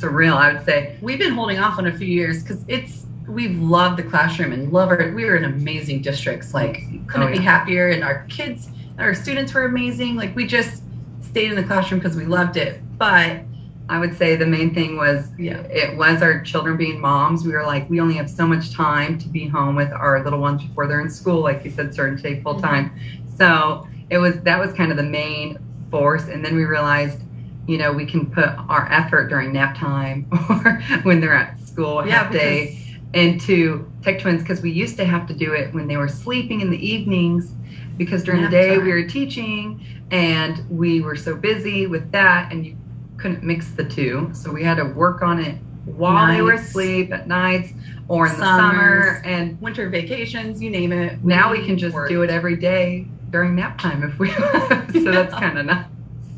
surreal. 0.00 0.34
I 0.34 0.52
would 0.54 0.64
say 0.64 0.96
we've 1.00 1.18
been 1.18 1.32
holding 1.32 1.58
off 1.58 1.78
on 1.78 1.86
a 1.86 1.96
few 1.96 2.06
years 2.06 2.42
because 2.42 2.64
it's 2.66 3.06
we've 3.30 3.58
loved 3.58 3.98
the 3.98 4.02
classroom 4.02 4.52
and 4.52 4.72
love 4.72 4.88
our. 4.90 5.12
We 5.14 5.24
were 5.24 5.36
in 5.36 5.44
amazing 5.44 6.02
districts. 6.02 6.52
Like 6.52 6.82
couldn't 7.06 7.28
oh, 7.28 7.30
yeah. 7.30 7.38
be 7.38 7.42
happier, 7.42 7.88
and 7.88 8.04
our 8.04 8.24
kids, 8.24 8.68
our 8.98 9.14
students 9.14 9.54
were 9.54 9.64
amazing. 9.64 10.16
Like 10.16 10.34
we 10.34 10.46
just 10.46 10.82
stayed 11.22 11.50
in 11.50 11.56
the 11.56 11.64
classroom 11.64 12.00
because 12.00 12.16
we 12.16 12.24
loved 12.24 12.56
it. 12.56 12.80
But 12.98 13.42
I 13.88 13.98
would 13.98 14.16
say 14.16 14.36
the 14.36 14.46
main 14.46 14.74
thing 14.74 14.96
was 14.96 15.28
yeah. 15.38 15.60
it 15.62 15.96
was 15.96 16.22
our 16.22 16.42
children 16.42 16.76
being 16.76 17.00
moms. 17.00 17.44
We 17.44 17.52
were 17.52 17.64
like, 17.64 17.88
we 17.88 18.00
only 18.00 18.14
have 18.14 18.28
so 18.28 18.46
much 18.46 18.72
time 18.72 19.18
to 19.18 19.28
be 19.28 19.46
home 19.46 19.76
with 19.76 19.92
our 19.92 20.22
little 20.22 20.40
ones 20.40 20.62
before 20.62 20.86
they're 20.86 21.00
in 21.00 21.10
school, 21.10 21.40
like 21.40 21.64
you 21.64 21.70
said, 21.70 21.92
starting 21.92 22.16
to 22.16 22.22
take 22.22 22.42
full 22.42 22.60
time. 22.60 22.90
Mm-hmm. 22.90 23.36
So 23.36 23.86
it 24.10 24.18
was 24.18 24.40
that 24.42 24.58
was 24.58 24.72
kind 24.72 24.90
of 24.90 24.96
the 24.96 25.04
main 25.04 25.58
force. 25.90 26.24
And 26.24 26.44
then 26.44 26.54
we 26.54 26.64
realized, 26.64 27.20
you 27.66 27.78
know, 27.78 27.92
we 27.92 28.04
can 28.04 28.30
put 28.30 28.48
our 28.68 28.90
effort 28.92 29.28
during 29.28 29.52
nap 29.52 29.76
time 29.76 30.28
or 30.50 30.80
when 31.02 31.20
they're 31.20 31.34
at 31.34 31.60
school 31.60 32.06
yeah, 32.06 32.24
half 32.24 32.32
day 32.32 32.80
into 33.14 33.90
Tech 34.02 34.20
Twins 34.20 34.42
because 34.42 34.62
we 34.62 34.70
used 34.70 34.96
to 34.96 35.04
have 35.04 35.26
to 35.28 35.34
do 35.34 35.52
it 35.52 35.74
when 35.74 35.88
they 35.88 35.96
were 35.96 36.08
sleeping 36.08 36.60
in 36.60 36.70
the 36.70 36.78
evenings 36.86 37.52
because 37.96 38.22
during 38.22 38.42
nap 38.42 38.50
the 38.50 38.56
day 38.56 38.76
time. 38.76 38.84
we 38.84 38.92
were 38.92 39.04
teaching 39.04 39.84
and 40.10 40.64
we 40.70 41.00
were 41.00 41.16
so 41.16 41.34
busy 41.34 41.86
with 41.86 42.10
that 42.12 42.52
and 42.52 42.64
you 42.64 42.76
couldn't 43.16 43.42
mix 43.42 43.70
the 43.72 43.84
two. 43.84 44.30
So 44.32 44.52
we 44.52 44.62
had 44.62 44.76
to 44.76 44.84
work 44.84 45.22
on 45.22 45.40
it 45.40 45.58
while 45.84 46.26
nights. 46.26 46.36
they 46.36 46.42
were 46.42 46.52
asleep 46.52 47.12
at 47.12 47.28
nights 47.28 47.72
or 48.08 48.26
in 48.26 48.32
Summers, 48.32 48.40
the 48.40 48.44
summer 48.44 49.22
and 49.24 49.60
winter 49.60 49.88
vacations, 49.88 50.62
you 50.62 50.70
name 50.70 50.92
it. 50.92 51.20
We 51.22 51.32
now 51.32 51.50
we 51.50 51.64
can 51.64 51.76
just 51.78 51.94
work. 51.94 52.08
do 52.08 52.22
it 52.22 52.30
every 52.30 52.56
day 52.56 53.06
during 53.30 53.54
nap 53.54 53.78
time 53.78 54.02
if 54.02 54.18
we 54.18 54.30
so 54.32 55.10
that's 55.10 55.34
kind 55.38 55.58
of 55.58 55.66
nice. 55.66 55.86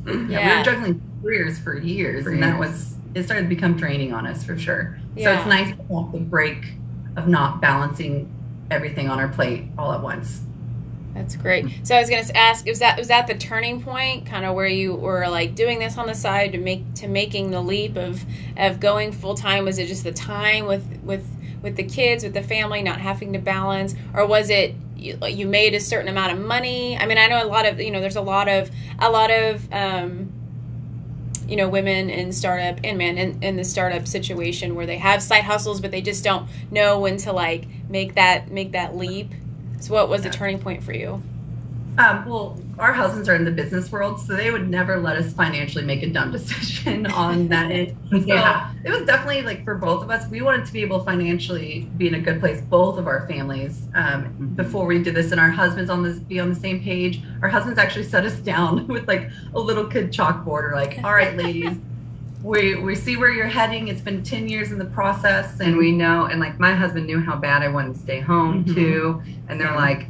Yeah. 0.07 0.13
yeah. 0.29 0.53
we 0.53 0.59
were 0.59 0.65
juggling 0.65 1.03
careers 1.23 1.59
for 1.59 1.79
years, 1.79 2.25
for 2.25 2.31
and 2.31 2.41
years. 2.41 2.53
that 2.53 2.59
was 2.59 2.97
it 3.15 3.25
started 3.25 3.43
to 3.43 3.49
become 3.49 3.77
draining 3.77 4.13
on 4.13 4.27
us 4.27 4.45
for 4.45 4.59
sure. 4.59 4.99
Yeah. 5.17 5.25
So 5.25 5.39
it's 5.39 5.49
nice 5.49 5.77
to 5.77 5.95
have 5.95 6.13
the 6.13 6.19
break 6.19 6.65
of 7.17 7.29
not 7.29 7.61
balancing 7.61 8.33
everything 8.71 9.09
on 9.09 9.19
our 9.19 9.29
plate 9.29 9.65
all 9.77 9.93
at 9.93 10.03
once. 10.03 10.41
That's 11.15 11.37
great. 11.37 11.67
So 11.83 11.95
I 11.95 12.01
was 12.01 12.09
going 12.09 12.25
to 12.25 12.37
ask, 12.37 12.65
was 12.67 12.79
that 12.79 12.99
was 12.99 13.09
that 13.09 13.27
the 13.27 13.35
turning 13.35 13.83
point, 13.83 14.25
kind 14.25 14.47
of 14.47 14.55
where 14.55 14.67
you 14.67 14.95
were 14.95 15.29
like 15.29 15.55
doing 15.55 15.79
this 15.79 15.99
on 15.99 16.07
the 16.07 16.15
side 16.15 16.53
to 16.53 16.59
make 16.59 16.95
to 16.95 17.09
making 17.09 17.51
the 17.51 17.61
leap 17.61 17.97
of 17.97 18.25
of 18.57 18.81
going 18.81 19.13
full 19.13 19.35
time? 19.35 19.67
Was 19.67 19.79
it 19.79 19.89
just 19.89 20.05
the 20.05 20.13
time 20.13 20.67
with 20.67 20.87
with 21.03 21.27
with 21.63 21.77
the 21.77 21.83
kids, 21.83 22.25
with 22.25 22.33
the 22.33 22.43
family, 22.43 22.83
not 22.83 22.99
having 22.99 23.33
to 23.35 23.39
balance, 23.39 23.95
or 24.15 24.27
was 24.27 24.49
it 24.49 24.75
you, 24.97 25.19
you 25.29 25.47
made 25.47 25.75
a 25.75 25.81
certain 25.81 26.09
amount 26.09 26.33
of 26.33 26.39
money? 26.39 26.97
I 26.97 27.05
mean, 27.05 27.19
I 27.19 27.27
know 27.27 27.45
a 27.45 27.47
lot 27.47 27.67
of 27.67 27.79
you 27.79 27.91
know, 27.91 28.01
there's 28.01 28.17
a 28.17 28.23
lot 28.23 28.49
of 28.49 28.71
a 28.99 29.11
lot 29.11 29.31
of 29.31 29.71
um, 29.71 30.33
you 31.49 31.57
know 31.57 31.69
women 31.69 32.11
in 32.11 32.33
startup 32.33 32.79
and 32.85 32.99
men 32.99 33.19
in, 33.19 33.43
in 33.43 33.57
the 33.57 33.65
startup 33.65 34.07
situation 34.07 34.75
where 34.75 34.87
they 34.87 34.99
have 34.99 35.23
side 35.23 35.45
hustles 35.45 35.81
but 35.81 35.91
they 35.91 36.03
just 36.03 36.25
don't 36.25 36.49
know 36.71 37.01
when 37.01 37.17
to 37.17 37.33
like 37.33 37.67
make 37.89 38.15
that 38.15 38.51
make 38.51 38.73
that 38.73 38.97
leap 38.97 39.33
so, 39.83 39.95
what 39.95 40.09
was 40.09 40.23
the 40.23 40.31
turning 40.31 40.61
point 40.61 40.85
for 40.85 40.93
you? 40.93 41.21
Um, 41.99 42.25
well, 42.25 42.59
our 42.79 42.93
husbands 42.93 43.29
are 43.29 43.35
in 43.35 43.45
the 43.45 43.51
business 43.51 43.93
world, 43.93 44.19
so 44.19 44.35
they 44.35 44.51
would 44.51 44.69
never 44.69 44.99
let 44.99 45.17
us 45.17 45.33
financially 45.35 45.85
make 45.85 46.03
a 46.03 46.07
dumb 46.09 46.33
decision 46.33 47.07
on 47.07 47.49
that. 47.49 47.93
So 48.13 48.19
yeah. 48.19 48.71
it 48.85 48.91
was 48.91 49.07
definitely 49.07 49.41
like 49.41 49.65
for 49.65 49.75
both 49.75 50.03
of 50.03 50.11
us, 50.11 50.29
we 50.31 50.43
wanted 50.43 50.67
to 50.67 50.73
be 50.73 50.83
able 50.83 50.99
to 50.99 51.05
financially 51.05 51.89
be 51.97 52.09
in 52.09 52.15
a 52.15 52.21
good 52.21 52.41
place, 52.41 52.61
both 52.61 52.99
of 52.99 53.07
our 53.07 53.27
families, 53.27 53.89
um, 53.95 54.25
mm-hmm. 54.25 54.47
before 54.49 54.85
we 54.85 55.03
did 55.03 55.15
this. 55.15 55.33
And 55.33 55.41
our 55.41 55.51
husbands 55.51 55.89
on 55.89 56.03
this 56.03 56.19
be 56.19 56.39
on 56.39 56.51
the 56.51 56.55
same 56.55 56.83
page. 56.83 57.23
Our 57.41 57.49
husbands 57.49 57.79
actually 57.79 58.05
set 58.05 58.27
us 58.27 58.35
down 58.35 58.87
with 58.89 59.09
like 59.09 59.31
a 59.55 59.59
little 59.59 59.87
kid 59.87 60.13
chalkboard, 60.13 60.71
or 60.71 60.73
like, 60.75 61.03
all 61.03 61.15
right, 61.15 61.35
ladies. 61.35 61.79
we 62.43 62.75
we 62.75 62.95
see 62.95 63.17
where 63.17 63.33
you're 63.33 63.47
heading. 63.47 63.89
It's 63.89 64.03
been 64.03 64.23
ten 64.23 64.47
years 64.47 64.73
in 64.73 64.79
the 64.79 64.85
process, 64.85 65.59
and, 65.61 65.79
we 65.79 65.91
know. 65.91 66.27
And 66.27 66.39
like 66.39 66.61
my 66.61 66.75
husband 66.75 67.07
knew 67.07 67.21
how 67.21 67.37
bad 67.37 67.63
I 67.63 67.69
wanted 67.69 67.95
to 67.95 68.01
stay 68.01 68.21
home 68.21 68.63
mm-hmm. 68.63 68.75
too, 68.75 69.23
and 69.49 69.59
they're 69.59 69.75
like, 69.75 70.07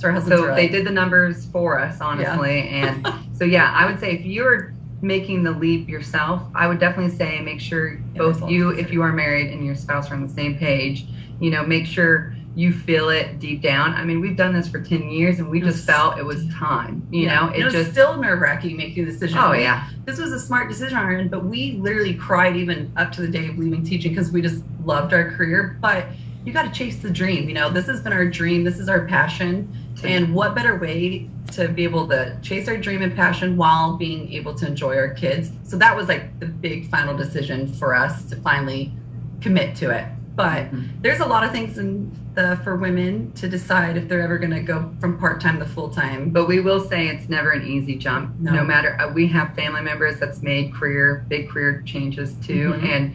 so, 0.00 0.46
right. 0.46 0.56
they 0.56 0.68
did 0.68 0.86
the 0.86 0.90
numbers 0.90 1.46
for 1.46 1.78
us, 1.78 2.00
honestly. 2.00 2.58
Yeah. 2.58 2.94
and 3.04 3.14
so 3.36 3.44
yeah, 3.44 3.72
I 3.76 3.90
would 3.90 4.00
say 4.00 4.12
if 4.12 4.24
you're 4.24 4.74
making 5.02 5.42
the 5.42 5.50
leap 5.50 5.88
yourself, 5.88 6.42
I 6.54 6.66
would 6.66 6.78
definitely 6.78 7.16
say 7.16 7.40
make 7.40 7.60
sure 7.60 7.96
both 8.16 8.48
you, 8.48 8.70
if 8.70 8.92
you 8.92 9.02
are 9.02 9.12
married, 9.12 9.52
and 9.52 9.64
your 9.64 9.74
spouse 9.74 10.10
are 10.10 10.14
on 10.14 10.26
the 10.26 10.32
same 10.32 10.58
page. 10.58 11.06
You 11.40 11.50
know, 11.50 11.64
make 11.64 11.86
sure 11.86 12.34
you 12.56 12.72
feel 12.72 13.10
it 13.10 13.38
deep 13.38 13.62
down. 13.62 13.94
I 13.94 14.04
mean, 14.04 14.20
we've 14.20 14.36
done 14.36 14.52
this 14.52 14.68
for 14.68 14.82
10 14.82 15.08
years 15.08 15.38
and 15.38 15.48
we 15.48 15.60
just 15.60 15.86
felt 15.86 16.18
it 16.18 16.24
was 16.24 16.46
time. 16.52 17.06
You 17.10 17.22
yeah. 17.22 17.40
know, 17.40 17.52
it, 17.52 17.60
it 17.60 17.64
was 17.64 17.72
just 17.72 17.92
still 17.92 18.16
nerve 18.16 18.40
wracking 18.40 18.76
making 18.76 19.04
the 19.04 19.12
decision. 19.12 19.38
Oh, 19.38 19.52
yeah. 19.52 19.88
This 20.04 20.18
was 20.18 20.32
a 20.32 20.40
smart 20.40 20.68
decision 20.68 20.98
on 20.98 21.04
our 21.04 21.12
end, 21.12 21.30
but 21.30 21.44
we 21.44 21.72
literally 21.80 22.14
cried 22.14 22.56
even 22.56 22.92
up 22.96 23.12
to 23.12 23.22
the 23.22 23.28
day 23.28 23.48
of 23.48 23.56
leaving 23.56 23.84
teaching 23.84 24.12
because 24.12 24.32
we 24.32 24.42
just 24.42 24.64
loved 24.84 25.12
our 25.12 25.30
career. 25.30 25.78
But 25.80 26.06
you 26.44 26.52
got 26.52 26.62
to 26.62 26.70
chase 26.70 26.98
the 26.98 27.10
dream. 27.10 27.48
You 27.48 27.54
know, 27.54 27.70
this 27.70 27.86
has 27.86 28.00
been 28.00 28.12
our 28.12 28.26
dream, 28.26 28.64
this 28.64 28.78
is 28.78 28.88
our 28.88 29.06
passion. 29.06 29.72
And 30.02 30.34
what 30.34 30.54
better 30.54 30.78
way 30.78 31.28
to 31.52 31.68
be 31.68 31.84
able 31.84 32.08
to 32.08 32.38
chase 32.40 32.68
our 32.68 32.76
dream 32.76 33.02
and 33.02 33.14
passion 33.14 33.56
while 33.56 33.96
being 33.96 34.32
able 34.32 34.54
to 34.54 34.66
enjoy 34.66 34.96
our 34.96 35.10
kids? 35.10 35.50
So 35.64 35.76
that 35.76 35.94
was 35.94 36.08
like 36.08 36.38
the 36.40 36.46
big 36.46 36.88
final 36.88 37.14
decision 37.14 37.70
for 37.74 37.94
us 37.94 38.24
to 38.30 38.36
finally 38.36 38.92
commit 39.40 39.76
to 39.76 39.90
it. 39.90 40.06
But 40.36 40.66
mm-hmm. 40.66 41.02
there's 41.02 41.20
a 41.20 41.26
lot 41.26 41.44
of 41.44 41.52
things 41.52 41.76
in 41.76 42.10
the 42.34 42.58
for 42.64 42.76
women 42.76 43.32
to 43.32 43.48
decide 43.48 43.96
if 43.96 44.08
they're 44.08 44.22
ever 44.22 44.38
going 44.38 44.52
to 44.52 44.62
go 44.62 44.90
from 45.00 45.18
part 45.18 45.40
time 45.40 45.58
to 45.58 45.66
full 45.66 45.90
time. 45.90 46.30
But 46.30 46.46
we 46.46 46.60
will 46.60 46.80
say 46.80 47.08
it's 47.08 47.28
never 47.28 47.50
an 47.50 47.66
easy 47.66 47.96
jump. 47.96 48.38
No, 48.38 48.52
no 48.52 48.64
matter 48.64 48.98
uh, 49.00 49.12
we 49.12 49.26
have 49.28 49.54
family 49.54 49.82
members 49.82 50.18
that's 50.18 50.40
made 50.40 50.72
career 50.72 51.26
big 51.28 51.50
career 51.50 51.82
changes 51.84 52.34
too, 52.46 52.72
mm-hmm. 52.72 52.86
and 52.86 53.14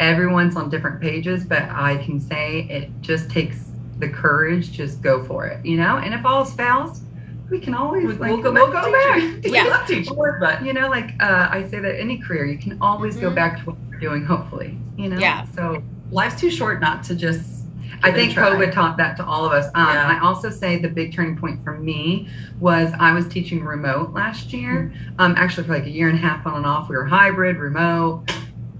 everyone's 0.00 0.56
on 0.56 0.70
different 0.70 1.00
pages. 1.00 1.44
But 1.44 1.62
I 1.70 1.96
can 2.04 2.20
say 2.20 2.66
it 2.70 2.90
just 3.00 3.30
takes 3.30 3.64
the 3.98 4.08
courage. 4.08 4.72
Just 4.72 5.02
go 5.02 5.24
for 5.24 5.46
it, 5.46 5.64
you 5.64 5.76
know. 5.76 5.98
And 5.98 6.14
if 6.14 6.24
all 6.24 6.44
fails, 6.44 7.02
we 7.50 7.60
can 7.60 7.74
always 7.74 8.04
like, 8.18 8.30
we'll 8.30 8.42
go, 8.42 8.52
we'll 8.52 8.72
go 8.72 8.90
back. 8.92 9.22
yeah, 9.44 9.64
we 9.64 9.70
love 9.70 9.86
teaching, 9.86 10.16
but 10.40 10.64
you 10.64 10.72
know, 10.72 10.88
like 10.88 11.10
uh, 11.20 11.48
I 11.50 11.66
say 11.68 11.80
that 11.80 11.98
any 11.98 12.18
career, 12.18 12.46
you 12.46 12.58
can 12.58 12.78
always 12.80 13.14
mm-hmm. 13.14 13.28
go 13.28 13.34
back 13.34 13.58
to 13.60 13.70
what 13.70 13.76
you're 13.90 14.00
doing. 14.00 14.24
Hopefully, 14.24 14.78
you 14.96 15.08
know. 15.08 15.18
Yeah. 15.18 15.46
So 15.54 15.82
life's 16.10 16.40
too 16.40 16.50
short 16.50 16.80
not 16.80 17.02
to 17.04 17.14
just 17.14 17.56
I 18.02 18.12
think 18.12 18.32
COVID 18.34 18.72
taught 18.72 18.96
that 18.98 19.16
to 19.16 19.24
all 19.24 19.44
of 19.44 19.52
us. 19.52 19.66
Um, 19.74 19.88
yeah. 19.88 20.08
I 20.08 20.24
also 20.24 20.50
say 20.50 20.78
the 20.78 20.88
big 20.88 21.14
turning 21.14 21.36
point 21.36 21.62
for 21.64 21.78
me 21.78 22.28
was 22.60 22.92
I 22.98 23.12
was 23.12 23.26
teaching 23.28 23.64
remote 23.64 24.12
last 24.12 24.52
year. 24.52 24.92
Mm-hmm. 24.94 25.20
Um, 25.20 25.34
actually, 25.36 25.66
for 25.66 25.74
like 25.74 25.86
a 25.86 25.90
year 25.90 26.08
and 26.08 26.18
a 26.18 26.20
half 26.20 26.46
on 26.46 26.56
and 26.56 26.66
off, 26.66 26.88
we 26.88 26.96
were 26.96 27.04
hybrid, 27.04 27.56
remote, 27.56 28.30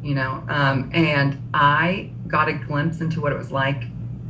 you 0.07 0.15
know, 0.15 0.41
um, 0.49 0.89
and 0.95 1.37
I 1.53 2.11
got 2.29 2.49
a 2.49 2.53
glimpse 2.53 3.01
into 3.01 3.21
what 3.21 3.33
it 3.33 3.39
was 3.39 3.51
like 3.51 3.83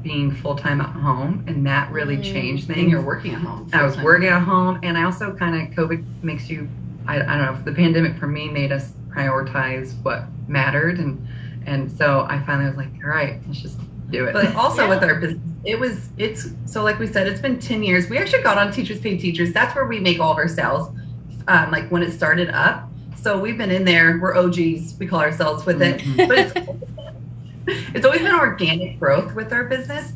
being 0.02 0.30
full 0.30 0.56
time 0.56 0.80
at 0.80 0.88
home, 0.88 1.44
and 1.46 1.66
that 1.66 1.92
really 1.92 2.16
mm. 2.16 2.22
changed 2.22 2.66
things. 2.66 2.78
And 2.78 2.90
you're 2.90 3.02
working 3.02 3.34
at 3.34 3.42
home. 3.42 3.68
I 3.74 3.82
was 3.82 3.98
working 3.98 4.28
at 4.28 4.42
home, 4.42 4.80
and 4.82 4.96
I 4.96 5.02
also 5.02 5.34
kind 5.34 5.54
of 5.54 5.76
COVID 5.76 6.22
makes 6.22 6.48
you. 6.48 6.66
I, 7.06 7.16
I 7.16 7.36
don't 7.36 7.38
know. 7.38 7.62
The 7.62 7.72
pandemic 7.72 8.16
for 8.16 8.26
me 8.26 8.48
made 8.48 8.72
us 8.72 8.92
prioritize 9.10 10.02
what 10.02 10.24
mattered, 10.48 10.98
and 10.98 11.28
and 11.66 11.92
so 11.92 12.26
I 12.30 12.42
finally 12.44 12.68
was 12.68 12.78
like, 12.78 12.88
all 13.04 13.10
right, 13.10 13.38
let's 13.46 13.60
just 13.60 13.78
do 14.10 14.24
it. 14.24 14.32
But 14.32 14.54
also 14.56 14.84
yeah. 14.84 14.88
with 14.88 15.04
our 15.04 15.16
business, 15.16 15.42
it 15.64 15.78
was 15.78 16.08
it's 16.16 16.48
so 16.64 16.84
like 16.84 16.98
we 16.98 17.06
said, 17.06 17.26
it's 17.26 17.40
been 17.40 17.60
ten 17.60 17.82
years. 17.82 18.08
We 18.08 18.16
actually 18.16 18.42
got 18.42 18.56
on 18.56 18.72
Teachers 18.72 18.98
Pay 19.00 19.18
Teachers. 19.18 19.52
That's 19.52 19.74
where 19.74 19.84
we 19.84 20.00
make 20.00 20.20
all 20.20 20.32
of 20.32 20.38
our 20.38 20.48
sales. 20.48 20.88
Um, 21.48 21.70
like 21.70 21.90
when 21.90 22.02
it 22.02 22.12
started 22.12 22.48
up. 22.48 22.88
So 23.16 23.38
we've 23.38 23.58
been 23.58 23.70
in 23.70 23.84
there. 23.84 24.18
We're 24.20 24.36
OGs. 24.36 24.96
We 24.98 25.06
call 25.06 25.20
ourselves 25.20 25.66
with 25.66 25.82
it. 25.82 26.00
Mm-hmm. 26.00 26.28
But 26.28 26.38
it's 26.38 26.86
it's 27.94 28.06
always 28.06 28.20
been 28.20 28.34
organic 28.34 28.98
growth 28.98 29.34
with 29.34 29.52
our 29.52 29.64
business. 29.64 30.12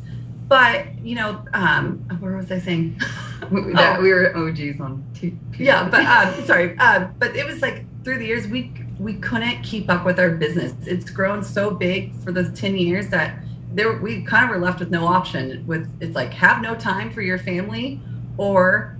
But 0.47 0.99
you 1.03 1.15
know, 1.15 1.43
um, 1.53 1.99
where 2.19 2.35
was 2.37 2.51
I 2.51 2.59
saying? 2.59 2.99
that 3.39 3.97
oh. 3.97 4.01
we 4.01 4.13
were 4.13 4.35
OGs 4.35 4.79
on. 4.79 5.03
T- 5.13 5.37
yeah, 5.57 5.87
but 5.89 6.05
um, 6.05 6.45
sorry. 6.45 6.75
Uh, 6.77 7.07
but 7.19 7.35
it 7.35 7.45
was 7.45 7.61
like 7.61 7.85
through 8.03 8.19
the 8.19 8.25
years 8.25 8.47
we 8.47 8.73
we 8.99 9.15
couldn't 9.15 9.63
keep 9.63 9.89
up 9.89 10.05
with 10.05 10.19
our 10.19 10.31
business. 10.31 10.73
It's 10.85 11.09
grown 11.09 11.43
so 11.43 11.71
big 11.71 12.15
for 12.17 12.31
those 12.31 12.57
ten 12.57 12.77
years 12.77 13.07
that 13.09 13.39
there 13.73 13.97
we 13.97 14.23
kind 14.23 14.45
of 14.45 14.49
were 14.51 14.63
left 14.63 14.79
with 14.79 14.89
no 14.89 15.05
option 15.05 15.65
with 15.65 15.89
it's 16.01 16.15
like 16.15 16.33
have 16.33 16.61
no 16.61 16.75
time 16.75 17.11
for 17.11 17.21
your 17.21 17.37
family 17.37 18.01
or 18.37 18.97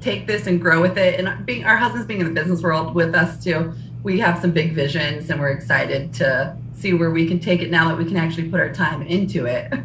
take 0.00 0.26
this 0.26 0.46
and 0.46 0.60
grow 0.60 0.80
with 0.80 0.98
it. 0.98 1.20
And 1.20 1.46
being 1.46 1.64
our 1.64 1.76
husbands 1.76 2.06
being 2.06 2.20
in 2.20 2.26
the 2.26 2.32
business 2.32 2.62
world 2.62 2.94
with 2.94 3.14
us 3.14 3.42
too. 3.42 3.72
We 4.02 4.18
have 4.20 4.40
some 4.40 4.52
big 4.52 4.74
visions 4.74 5.28
and 5.28 5.38
we're 5.38 5.50
excited 5.50 6.14
to 6.14 6.56
see 6.74 6.94
where 6.94 7.10
we 7.10 7.26
can 7.26 7.38
take 7.38 7.60
it 7.60 7.70
now 7.70 7.88
that 7.88 7.98
we 7.98 8.06
can 8.06 8.16
actually 8.16 8.48
put 8.48 8.60
our 8.60 8.72
time 8.72 9.02
into 9.02 9.46
it. 9.46 9.72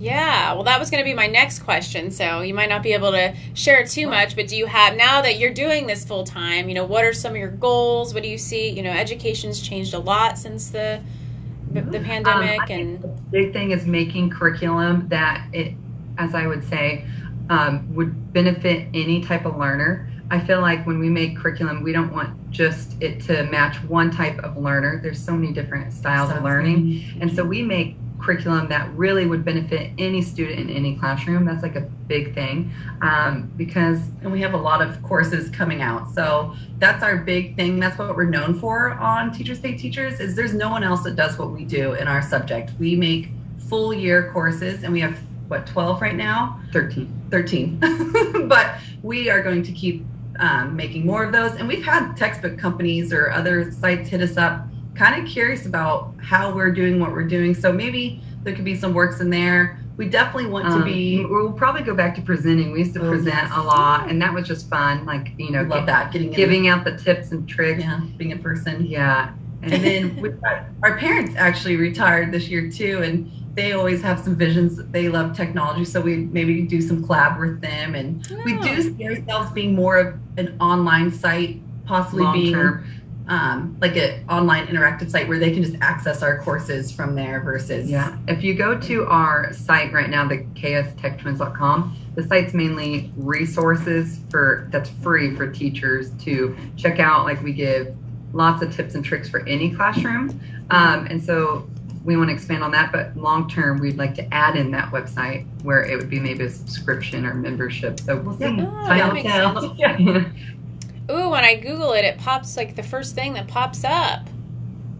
Yeah 0.00 0.52
well 0.52 0.64
that 0.64 0.78
was 0.78 0.90
going 0.90 1.02
to 1.02 1.04
be 1.04 1.14
my 1.14 1.26
next 1.26 1.60
question 1.60 2.10
so 2.10 2.42
you 2.42 2.52
might 2.52 2.68
not 2.68 2.82
be 2.82 2.92
able 2.92 3.10
to 3.12 3.34
share 3.54 3.86
too 3.86 4.06
much 4.06 4.36
but 4.36 4.48
do 4.48 4.56
you 4.56 4.66
have 4.66 4.96
now 4.96 5.22
that 5.22 5.38
you're 5.38 5.54
doing 5.54 5.86
this 5.86 6.04
full 6.04 6.24
time 6.24 6.68
you 6.68 6.74
know 6.74 6.84
what 6.84 7.04
are 7.04 7.14
some 7.14 7.32
of 7.32 7.38
your 7.38 7.48
goals? 7.48 8.12
What 8.12 8.22
do 8.22 8.28
you 8.28 8.36
see? 8.36 8.68
You 8.68 8.82
know 8.82 8.90
education's 8.90 9.62
changed 9.62 9.94
a 9.94 9.98
lot 9.98 10.36
since 10.36 10.68
the 10.68 11.00
the 11.72 11.98
um, 11.98 12.04
pandemic 12.04 12.60
um, 12.60 12.70
and 12.70 13.02
the 13.02 13.08
big 13.30 13.52
thing 13.54 13.70
is 13.70 13.86
making 13.86 14.30
curriculum 14.30 15.08
that 15.08 15.46
it 15.52 15.74
as 16.18 16.34
i 16.34 16.46
would 16.46 16.62
say 16.68 17.04
um, 17.50 17.94
would 17.94 18.32
benefit 18.32 18.88
any 18.94 19.22
type 19.22 19.44
of 19.44 19.56
learner 19.56 20.10
I 20.30 20.40
feel 20.40 20.60
like 20.60 20.86
when 20.86 20.98
we 20.98 21.10
make 21.10 21.36
curriculum, 21.36 21.82
we 21.82 21.92
don't 21.92 22.12
want 22.12 22.50
just 22.50 23.00
it 23.02 23.20
to 23.24 23.44
match 23.44 23.76
one 23.84 24.10
type 24.10 24.38
of 24.38 24.56
learner. 24.56 25.00
There's 25.02 25.22
so 25.22 25.32
many 25.32 25.52
different 25.52 25.92
styles 25.92 26.30
of 26.30 26.42
learning. 26.42 27.04
And 27.20 27.34
so 27.34 27.44
we 27.44 27.62
make 27.62 27.96
curriculum 28.20 28.68
that 28.68 28.90
really 28.94 29.26
would 29.26 29.44
benefit 29.44 29.92
any 29.98 30.22
student 30.22 30.58
in 30.58 30.70
any 30.70 30.96
classroom. 30.96 31.44
That's 31.44 31.62
like 31.62 31.76
a 31.76 31.82
big 31.82 32.34
thing 32.34 32.72
um, 33.02 33.52
because. 33.56 33.98
And 34.22 34.32
we 34.32 34.40
have 34.40 34.54
a 34.54 34.58
lot 34.58 34.80
of 34.80 35.02
courses 35.02 35.50
coming 35.50 35.82
out. 35.82 36.10
So 36.14 36.54
that's 36.78 37.02
our 37.02 37.18
big 37.18 37.54
thing. 37.54 37.78
That's 37.78 37.98
what 37.98 38.16
we're 38.16 38.24
known 38.24 38.58
for 38.58 38.92
on 38.92 39.30
Teachers 39.30 39.60
Pay 39.60 39.76
Teachers 39.76 40.20
is 40.20 40.34
there's 40.34 40.54
no 40.54 40.70
one 40.70 40.82
else 40.82 41.02
that 41.02 41.16
does 41.16 41.38
what 41.38 41.50
we 41.50 41.64
do 41.64 41.92
in 41.94 42.08
our 42.08 42.22
subject. 42.22 42.72
We 42.78 42.96
make 42.96 43.28
full 43.68 43.92
year 43.92 44.32
courses 44.32 44.84
and 44.84 44.92
we 44.92 45.00
have 45.00 45.18
what 45.48 45.66
12 45.66 46.00
right 46.00 46.16
now 46.16 46.60
13 46.72 47.28
13 47.30 47.78
but 48.48 48.76
we 49.02 49.28
are 49.28 49.42
going 49.42 49.62
to 49.62 49.72
keep 49.72 50.04
um, 50.38 50.74
making 50.74 51.06
more 51.06 51.24
of 51.24 51.32
those 51.32 51.52
and 51.52 51.68
we've 51.68 51.84
had 51.84 52.14
textbook 52.14 52.58
companies 52.58 53.12
or 53.12 53.30
other 53.30 53.70
sites 53.70 54.08
hit 54.08 54.20
us 54.20 54.36
up 54.36 54.66
kind 54.94 55.20
of 55.20 55.30
curious 55.30 55.66
about 55.66 56.14
how 56.18 56.54
we're 56.54 56.70
doing 56.70 57.00
what 57.00 57.12
we're 57.12 57.26
doing. 57.26 57.54
So 57.54 57.72
maybe 57.72 58.22
there 58.42 58.54
could 58.54 58.64
be 58.64 58.76
some 58.76 58.94
works 58.94 59.20
in 59.20 59.30
there. 59.30 59.78
We 59.96 60.08
definitely 60.08 60.50
want 60.50 60.66
um, 60.66 60.80
to 60.80 60.84
be. 60.84 61.24
We'll 61.24 61.52
probably 61.52 61.82
go 61.82 61.94
back 61.94 62.14
to 62.16 62.22
presenting. 62.22 62.72
We 62.72 62.80
used 62.80 62.94
to 62.94 63.06
oh, 63.06 63.10
present 63.10 63.34
yes. 63.34 63.52
a 63.54 63.62
lot, 63.62 64.10
and 64.10 64.20
that 64.22 64.34
was 64.34 64.46
just 64.46 64.68
fun. 64.68 65.06
Like 65.06 65.32
you 65.38 65.52
know, 65.52 65.62
love 65.62 65.80
get, 65.80 65.86
that 65.86 66.12
getting 66.12 66.32
giving 66.32 66.64
in, 66.64 66.72
out 66.72 66.84
the 66.84 66.96
tips 66.96 67.30
and 67.30 67.48
tricks. 67.48 67.82
Yeah, 67.82 68.00
being 68.16 68.32
in 68.32 68.42
person. 68.42 68.86
Yeah, 68.86 69.32
and 69.62 69.72
then 69.72 70.16
we 70.20 70.30
our 70.82 70.98
parents 70.98 71.34
actually 71.36 71.76
retired 71.76 72.32
this 72.32 72.48
year 72.48 72.68
too, 72.68 73.02
and 73.02 73.30
they 73.54 73.72
always 73.72 74.02
have 74.02 74.20
some 74.20 74.34
visions. 74.36 74.80
They 74.90 75.08
love 75.08 75.36
technology, 75.36 75.84
so 75.84 76.00
we 76.00 76.16
maybe 76.16 76.62
do 76.62 76.80
some 76.80 77.04
collab 77.04 77.38
with 77.38 77.60
them, 77.60 77.94
and 77.94 78.28
yeah. 78.28 78.42
we 78.44 78.58
do 78.58 78.82
see 78.82 79.04
ourselves 79.06 79.52
being 79.52 79.74
more 79.74 79.96
of 79.96 80.14
an 80.36 80.56
online 80.60 81.12
site, 81.12 81.60
possibly 81.86 82.24
Long 82.24 82.34
being. 82.34 82.84
Um, 83.26 83.78
like 83.80 83.96
an 83.96 84.22
online 84.28 84.66
interactive 84.66 85.10
site 85.10 85.28
where 85.28 85.38
they 85.38 85.50
can 85.50 85.62
just 85.62 85.76
access 85.80 86.22
our 86.22 86.42
courses 86.42 86.92
from 86.92 87.14
there 87.14 87.40
versus 87.40 87.88
yeah 87.88 88.18
if 88.28 88.44
you 88.44 88.52
go 88.52 88.78
to 88.78 89.06
our 89.06 89.50
site 89.54 89.94
right 89.94 90.10
now 90.10 90.28
the 90.28 90.40
kstechtwins.com 90.40 91.96
the 92.16 92.22
site's 92.22 92.52
mainly 92.52 93.10
resources 93.16 94.18
for 94.28 94.68
that's 94.70 94.90
free 95.02 95.34
for 95.34 95.50
teachers 95.50 96.10
to 96.16 96.54
check 96.76 96.98
out 96.98 97.24
like 97.24 97.42
we 97.42 97.54
give 97.54 97.96
lots 98.34 98.62
of 98.62 98.76
tips 98.76 98.94
and 98.94 99.02
tricks 99.02 99.26
for 99.26 99.40
any 99.48 99.74
classroom 99.74 100.28
um, 100.68 101.06
and 101.06 101.24
so 101.24 101.66
we 102.04 102.16
want 102.16 102.28
to 102.28 102.34
expand 102.34 102.62
on 102.62 102.70
that 102.70 102.92
but 102.92 103.16
long 103.16 103.48
term 103.48 103.78
we'd 103.78 103.96
like 103.96 104.14
to 104.14 104.34
add 104.34 104.56
in 104.56 104.70
that 104.70 104.92
website 104.92 105.46
where 105.62 105.82
it 105.82 105.96
would 105.96 106.10
be 106.10 106.20
maybe 106.20 106.44
a 106.44 106.50
subscription 106.50 107.24
or 107.24 107.34
membership 107.34 107.98
so 107.98 108.16
we'll 108.20 108.36
see 108.36 108.44
oh, 108.44 108.86
time 108.86 109.14
will 109.14 109.74
tell 109.74 110.26
Ooh, 111.10 111.28
when 111.28 111.44
I 111.44 111.56
Google 111.56 111.92
it, 111.92 112.04
it 112.04 112.18
pops 112.18 112.56
like 112.56 112.76
the 112.76 112.82
first 112.82 113.14
thing 113.14 113.34
that 113.34 113.46
pops 113.46 113.84
up. 113.84 114.26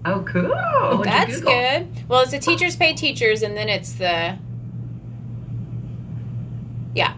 Oh, 0.05 0.23
cool. 0.29 0.49
What'd 0.49 1.05
That's 1.05 1.41
good. 1.41 1.89
Well, 2.09 2.23
it's 2.23 2.33
the 2.33 2.39
teachers 2.39 2.77
pay 2.77 2.93
teachers, 2.93 3.43
and 3.43 3.57
then 3.57 3.71
it's 3.71 3.95
the. 3.95 4.37
Yeah. 6.95 7.15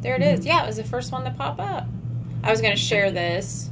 There 0.00 0.14
it 0.14 0.22
is. 0.22 0.40
Mm-hmm. 0.40 0.48
Yeah, 0.48 0.62
it 0.62 0.66
was 0.66 0.76
the 0.76 0.84
first 0.84 1.10
one 1.10 1.24
to 1.24 1.30
pop 1.32 1.58
up. 1.58 1.86
I 2.44 2.50
was 2.50 2.60
going 2.60 2.74
to 2.74 2.80
share 2.80 3.10
this. 3.10 3.68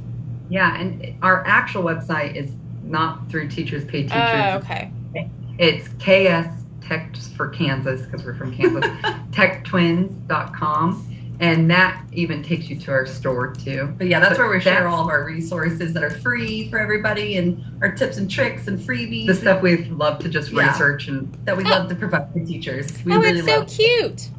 Yeah, 0.49 0.75
and 0.77 1.15
our 1.21 1.45
actual 1.47 1.83
website 1.83 2.35
is 2.35 2.51
not 2.83 3.29
through 3.29 3.47
Teachers 3.47 3.85
Pay 3.85 4.03
Teachers. 4.03 4.17
Oh, 4.17 4.57
okay. 4.57 4.91
It's 5.59 5.87
KS 5.99 6.47
Tech 6.81 7.15
for 7.37 7.49
Kansas, 7.49 8.01
because 8.01 8.25
we're 8.25 8.33
from 8.33 8.55
Kansas, 8.55 8.83
techtwins.com 9.31 11.05
and 11.39 11.71
that 11.71 12.03
even 12.11 12.43
takes 12.43 12.69
you 12.69 12.77
to 12.77 12.91
our 12.91 13.05
store 13.05 13.53
too. 13.53 13.93
But 13.97 14.07
yeah, 14.07 14.19
that's 14.19 14.37
but 14.37 14.43
where 14.43 14.57
we 14.57 14.59
share 14.59 14.87
all 14.87 15.03
of 15.03 15.07
our 15.07 15.23
resources 15.23 15.93
that 15.93 16.03
are 16.03 16.09
free 16.09 16.69
for 16.69 16.79
everybody 16.79 17.37
and 17.37 17.63
our 17.81 17.91
tips 17.91 18.17
and 18.17 18.29
tricks 18.29 18.67
and 18.67 18.77
freebies. 18.77 19.27
The 19.27 19.35
stuff 19.35 19.61
we 19.61 19.85
love 19.85 20.19
to 20.19 20.29
just 20.29 20.51
yeah. 20.51 20.69
research 20.69 21.07
and 21.07 21.33
that 21.45 21.55
we 21.55 21.63
oh. 21.63 21.69
love 21.69 21.89
to 21.89 21.95
provide 21.95 22.31
for 22.33 22.39
teachers. 22.45 22.91
We 23.05 23.13
oh, 23.13 23.19
really 23.19 23.39
it's 23.39 23.47
so 23.47 23.63
cute. 23.65 24.29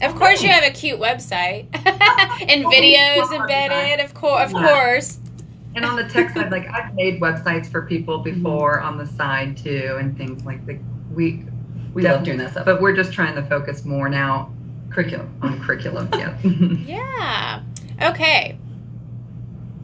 Of 0.00 0.14
course, 0.16 0.42
you 0.42 0.48
have 0.48 0.64
a 0.64 0.70
cute 0.70 0.98
website 0.98 1.66
and 2.48 2.64
oh, 2.66 2.70
videos 2.70 3.32
embedded. 3.32 4.04
Of 4.04 4.14
course, 4.14 4.46
of 4.46 4.52
yeah. 4.52 4.68
course. 4.68 5.18
And 5.74 5.84
on 5.84 5.96
the 5.96 6.04
tech 6.04 6.30
side, 6.30 6.50
like 6.50 6.66
I've 6.68 6.94
made 6.94 7.20
websites 7.20 7.70
for 7.70 7.82
people 7.82 8.18
mm-hmm. 8.18 8.42
before 8.42 8.80
on 8.80 8.98
the 8.98 9.06
side 9.06 9.56
too, 9.56 9.96
and 10.00 10.16
things 10.16 10.44
like 10.44 10.64
the 10.66 10.78
we 11.14 11.44
we 11.94 12.02
love 12.02 12.24
doing 12.24 12.38
that 12.38 12.52
stuff. 12.52 12.64
But 12.64 12.80
we're 12.80 12.96
just 12.96 13.12
trying 13.12 13.34
to 13.34 13.42
focus 13.42 13.84
more 13.84 14.08
now 14.08 14.52
curriculum 14.90 15.34
on 15.42 15.60
curriculum. 15.60 16.08
Yeah. 16.12 16.38
yeah. 16.42 17.62
Okay. 18.02 18.58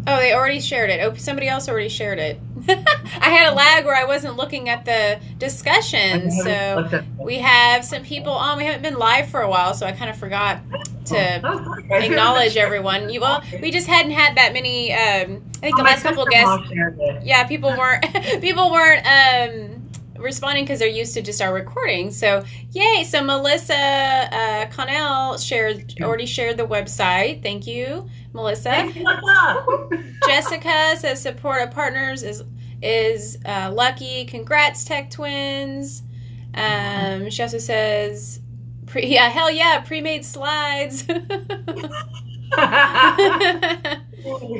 Oh, 0.06 0.16
they 0.18 0.34
already 0.34 0.60
shared 0.60 0.90
it. 0.90 1.00
Oh, 1.02 1.14
somebody 1.14 1.48
else 1.48 1.68
already 1.68 1.88
shared 1.88 2.18
it. 2.18 2.38
I 2.68 3.30
had 3.30 3.52
a 3.52 3.54
lag 3.54 3.84
where 3.84 3.96
I 3.96 4.04
wasn't 4.04 4.36
looking 4.36 4.68
at 4.68 4.84
the 4.84 5.18
discussion. 5.38 6.30
So 6.30 7.04
we 7.18 7.38
have 7.38 7.84
some 7.84 8.02
people 8.02 8.32
on. 8.32 8.58
We 8.58 8.64
haven't 8.64 8.82
been 8.82 8.98
live 8.98 9.28
for 9.28 9.40
a 9.40 9.48
while, 9.48 9.72
so 9.74 9.86
I 9.86 9.92
kind 9.92 10.10
of 10.10 10.16
forgot 10.16 10.60
to 11.06 11.40
oh, 11.44 11.76
acknowledge 11.90 12.56
everyone. 12.56 13.10
You 13.10 13.20
well, 13.20 13.42
we 13.60 13.70
just 13.70 13.86
hadn't 13.86 14.12
had 14.12 14.36
that 14.36 14.52
many. 14.52 14.92
Um, 14.92 15.42
I 15.56 15.60
think 15.60 15.76
the 15.76 15.82
oh, 15.82 15.84
last 15.84 16.02
couple 16.02 16.22
of 16.22 16.28
guests. 16.30 16.70
Yeah, 17.22 17.44
people 17.44 17.70
weren't. 17.70 18.04
people 18.40 18.70
weren't. 18.70 19.06
Um, 19.06 19.73
responding 20.24 20.64
because 20.64 20.80
they're 20.80 20.88
used 20.88 21.14
to 21.14 21.22
just 21.22 21.40
our 21.40 21.52
recording. 21.52 22.10
So 22.10 22.42
yay! 22.72 23.04
So 23.04 23.22
Melissa 23.22 23.74
uh, 23.74 24.66
Connell 24.66 25.38
shared 25.38 25.94
already 26.00 26.26
shared 26.26 26.56
the 26.56 26.66
website. 26.66 27.42
Thank 27.42 27.66
you, 27.66 28.08
Melissa. 28.32 28.90
Jessica 30.26 30.96
says 30.96 31.20
support 31.20 31.62
of 31.62 31.70
partners 31.70 32.22
is 32.22 32.42
is 32.82 33.38
uh, 33.46 33.70
lucky. 33.72 34.24
Congrats, 34.24 34.84
Tech 34.84 35.10
Twins. 35.10 36.02
Um, 36.54 37.30
she 37.30 37.42
also 37.42 37.58
says, 37.58 38.40
pre, 38.86 39.06
yeah, 39.12 39.28
hell 39.28 39.50
yeah, 39.50 39.80
pre-made 39.80 40.24
slides. 40.24 41.06
we 41.08 41.14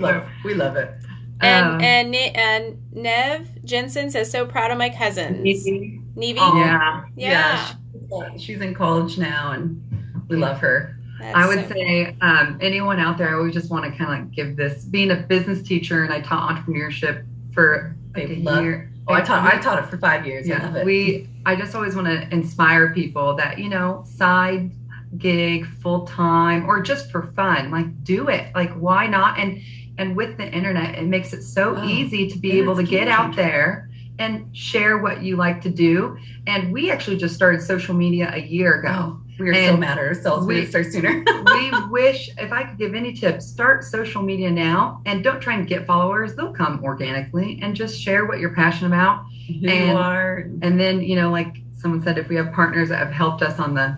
love, 0.00 0.26
we 0.44 0.54
love 0.54 0.76
it. 0.76 1.03
And 1.40 1.66
um, 1.66 1.80
and 1.80 2.14
and 2.14 2.92
Nev 2.92 3.64
Jensen 3.64 4.10
says, 4.10 4.30
"So 4.30 4.46
proud 4.46 4.70
of 4.70 4.78
my 4.78 4.90
cousins." 4.90 5.38
Nevy. 5.38 6.00
Nevy. 6.16 6.38
Oh, 6.40 6.56
yeah. 6.56 7.04
Yeah. 7.16 7.74
yeah. 8.10 8.36
She's 8.36 8.60
in 8.60 8.74
college 8.74 9.18
now, 9.18 9.52
and 9.52 9.82
we 10.28 10.36
love 10.36 10.58
her. 10.58 10.96
That's 11.18 11.36
I 11.36 11.46
would 11.46 11.68
so 11.68 11.74
say 11.74 12.16
um, 12.20 12.58
anyone 12.60 12.98
out 12.98 13.18
there, 13.18 13.30
I 13.30 13.34
always 13.34 13.54
just 13.54 13.70
want 13.70 13.90
to 13.90 13.96
kind 13.98 14.22
of 14.22 14.30
give 14.32 14.56
this. 14.56 14.84
Being 14.84 15.10
a 15.10 15.16
business 15.16 15.62
teacher, 15.62 16.04
and 16.04 16.12
I 16.12 16.20
taught 16.20 16.54
entrepreneurship 16.54 17.26
for 17.52 17.96
like 18.14 18.28
a 18.28 18.36
love, 18.36 18.64
year. 18.64 18.92
Oh, 19.08 19.14
I 19.14 19.20
taught. 19.20 19.52
I 19.52 19.58
taught 19.58 19.82
it 19.82 19.86
for 19.86 19.98
five 19.98 20.26
years. 20.26 20.46
Yeah, 20.46 20.72
I 20.74 20.84
we. 20.84 21.28
I 21.46 21.56
just 21.56 21.74
always 21.74 21.94
want 21.94 22.06
to 22.08 22.32
inspire 22.32 22.92
people 22.92 23.34
that 23.36 23.58
you 23.58 23.68
know 23.68 24.04
side 24.06 24.70
gig, 25.18 25.66
full 25.80 26.06
time, 26.06 26.66
or 26.68 26.80
just 26.80 27.10
for 27.10 27.32
fun. 27.32 27.70
Like 27.70 28.04
do 28.04 28.28
it. 28.28 28.54
Like 28.54 28.72
why 28.74 29.06
not? 29.06 29.38
And 29.38 29.60
and 29.98 30.16
with 30.16 30.36
the 30.36 30.50
internet, 30.50 30.96
it 30.96 31.06
makes 31.06 31.32
it 31.32 31.42
so 31.42 31.76
oh, 31.76 31.84
easy 31.84 32.28
to 32.30 32.38
be 32.38 32.58
able 32.58 32.76
to 32.76 32.82
get 32.82 33.08
out 33.08 33.36
there 33.36 33.90
and 34.18 34.56
share 34.56 34.98
what 34.98 35.22
you 35.22 35.36
like 35.36 35.60
to 35.62 35.70
do. 35.70 36.16
And 36.46 36.72
we 36.72 36.90
actually 36.90 37.16
just 37.16 37.34
started 37.34 37.62
social 37.62 37.94
media 37.94 38.30
a 38.32 38.40
year 38.40 38.80
ago. 38.80 39.18
Oh, 39.18 39.20
we 39.38 39.50
are 39.50 39.52
and 39.52 39.74
so 39.74 39.76
mad 39.76 39.98
at 39.98 40.04
ourselves. 40.04 40.46
We, 40.46 40.60
we 40.60 40.66
start 40.66 40.86
sooner. 40.86 41.24
we 41.46 41.72
wish, 41.90 42.30
if 42.38 42.52
I 42.52 42.64
could 42.64 42.78
give 42.78 42.94
any 42.94 43.12
tips, 43.12 43.46
start 43.46 43.84
social 43.84 44.22
media 44.22 44.50
now 44.50 45.00
and 45.06 45.24
don't 45.24 45.40
try 45.40 45.54
and 45.54 45.66
get 45.66 45.86
followers. 45.86 46.34
They'll 46.34 46.52
come 46.52 46.82
organically 46.84 47.58
and 47.62 47.74
just 47.74 48.00
share 48.00 48.26
what 48.26 48.38
you're 48.38 48.54
passionate 48.54 48.88
about. 48.88 49.24
Who 49.48 49.68
and, 49.68 49.90
you 49.90 49.96
are. 49.96 50.48
And 50.62 50.78
then, 50.78 51.02
you 51.02 51.16
know, 51.16 51.30
like 51.30 51.56
someone 51.76 52.02
said, 52.02 52.18
if 52.18 52.28
we 52.28 52.36
have 52.36 52.52
partners 52.52 52.88
that 52.90 52.98
have 52.98 53.12
helped 53.12 53.42
us 53.42 53.58
on 53.58 53.74
the 53.74 53.96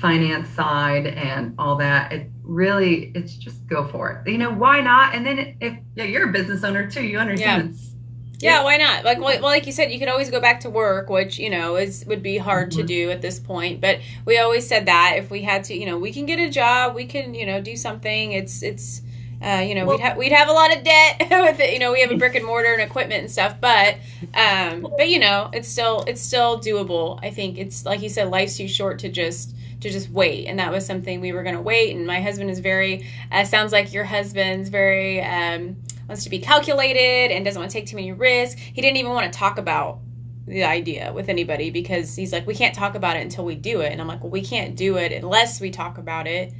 finance 0.00 0.48
side 0.50 1.06
and 1.06 1.54
all 1.58 1.76
that, 1.76 2.12
it, 2.12 2.30
really 2.48 3.12
it's 3.14 3.34
just 3.34 3.66
go 3.66 3.86
for 3.88 4.10
it 4.10 4.30
you 4.30 4.38
know 4.38 4.50
why 4.50 4.80
not 4.80 5.14
and 5.14 5.26
then 5.26 5.54
if 5.60 5.78
yeah 5.94 6.04
you're 6.04 6.30
a 6.30 6.32
business 6.32 6.64
owner 6.64 6.90
too 6.90 7.04
you 7.04 7.18
understand 7.18 7.74
yeah. 7.74 7.84
Yeah, 8.40 8.62
why 8.62 8.76
not? 8.76 9.04
Like, 9.04 9.18
well, 9.18 9.42
like 9.42 9.66
you 9.66 9.72
said, 9.72 9.90
you 9.90 9.98
could 9.98 10.08
always 10.08 10.30
go 10.30 10.40
back 10.40 10.60
to 10.60 10.70
work, 10.70 11.10
which 11.10 11.40
you 11.40 11.50
know 11.50 11.74
is 11.74 12.04
would 12.06 12.22
be 12.22 12.38
hard 12.38 12.70
mm-hmm. 12.70 12.80
to 12.82 12.86
do 12.86 13.10
at 13.10 13.20
this 13.20 13.40
point. 13.40 13.80
But 13.80 13.98
we 14.26 14.38
always 14.38 14.64
said 14.64 14.86
that 14.86 15.16
if 15.16 15.28
we 15.28 15.42
had 15.42 15.64
to, 15.64 15.74
you 15.74 15.86
know, 15.86 15.98
we 15.98 16.12
can 16.12 16.24
get 16.24 16.38
a 16.38 16.48
job, 16.48 16.94
we 16.94 17.06
can, 17.06 17.34
you 17.34 17.46
know, 17.46 17.60
do 17.60 17.76
something. 17.76 18.30
It's 18.30 18.62
it's, 18.62 19.02
uh, 19.42 19.64
you 19.66 19.74
know, 19.74 19.86
well, 19.86 19.96
we'd 19.96 20.02
have 20.04 20.16
we'd 20.16 20.32
have 20.32 20.48
a 20.48 20.52
lot 20.52 20.76
of 20.76 20.84
debt 20.84 21.16
with 21.30 21.58
it. 21.58 21.72
You 21.72 21.80
know, 21.80 21.90
we 21.90 22.00
have 22.00 22.12
a 22.12 22.16
brick 22.16 22.36
and 22.36 22.46
mortar 22.46 22.72
and 22.72 22.80
equipment 22.80 23.22
and 23.22 23.30
stuff, 23.30 23.60
but 23.60 23.96
um, 24.34 24.86
but 24.96 25.08
you 25.08 25.18
know, 25.18 25.50
it's 25.52 25.68
still 25.68 26.04
it's 26.06 26.20
still 26.20 26.60
doable. 26.60 27.18
I 27.20 27.30
think 27.30 27.58
it's 27.58 27.84
like 27.84 28.02
you 28.02 28.08
said, 28.08 28.30
life's 28.30 28.56
too 28.56 28.68
short 28.68 29.00
to 29.00 29.08
just 29.08 29.56
to 29.80 29.90
just 29.90 30.10
wait 30.10 30.46
and 30.46 30.58
that 30.58 30.72
was 30.72 30.84
something 30.84 31.20
we 31.20 31.32
were 31.32 31.42
going 31.42 31.54
to 31.54 31.60
wait 31.60 31.94
and 31.94 32.06
my 32.06 32.20
husband 32.20 32.50
is 32.50 32.58
very 32.58 33.06
uh, 33.30 33.44
sounds 33.44 33.72
like 33.72 33.92
your 33.92 34.04
husband's 34.04 34.68
very 34.68 35.20
um, 35.22 35.76
wants 36.08 36.24
to 36.24 36.30
be 36.30 36.38
calculated 36.38 37.32
and 37.32 37.44
doesn't 37.44 37.60
want 37.60 37.70
to 37.70 37.78
take 37.78 37.86
too 37.86 37.96
many 37.96 38.12
risks 38.12 38.60
he 38.60 38.80
didn't 38.80 38.96
even 38.96 39.12
want 39.12 39.30
to 39.32 39.38
talk 39.38 39.58
about 39.58 40.00
the 40.46 40.64
idea 40.64 41.12
with 41.12 41.28
anybody 41.28 41.70
because 41.70 42.16
he's 42.16 42.32
like 42.32 42.46
we 42.46 42.54
can't 42.54 42.74
talk 42.74 42.94
about 42.94 43.16
it 43.16 43.20
until 43.20 43.44
we 43.44 43.54
do 43.54 43.80
it 43.80 43.92
and 43.92 44.00
i'm 44.00 44.08
like 44.08 44.22
well 44.22 44.30
we 44.30 44.42
can't 44.42 44.76
do 44.76 44.96
it 44.96 45.12
unless 45.12 45.60
we 45.60 45.70
talk 45.70 45.98
about 45.98 46.26
it 46.26 46.52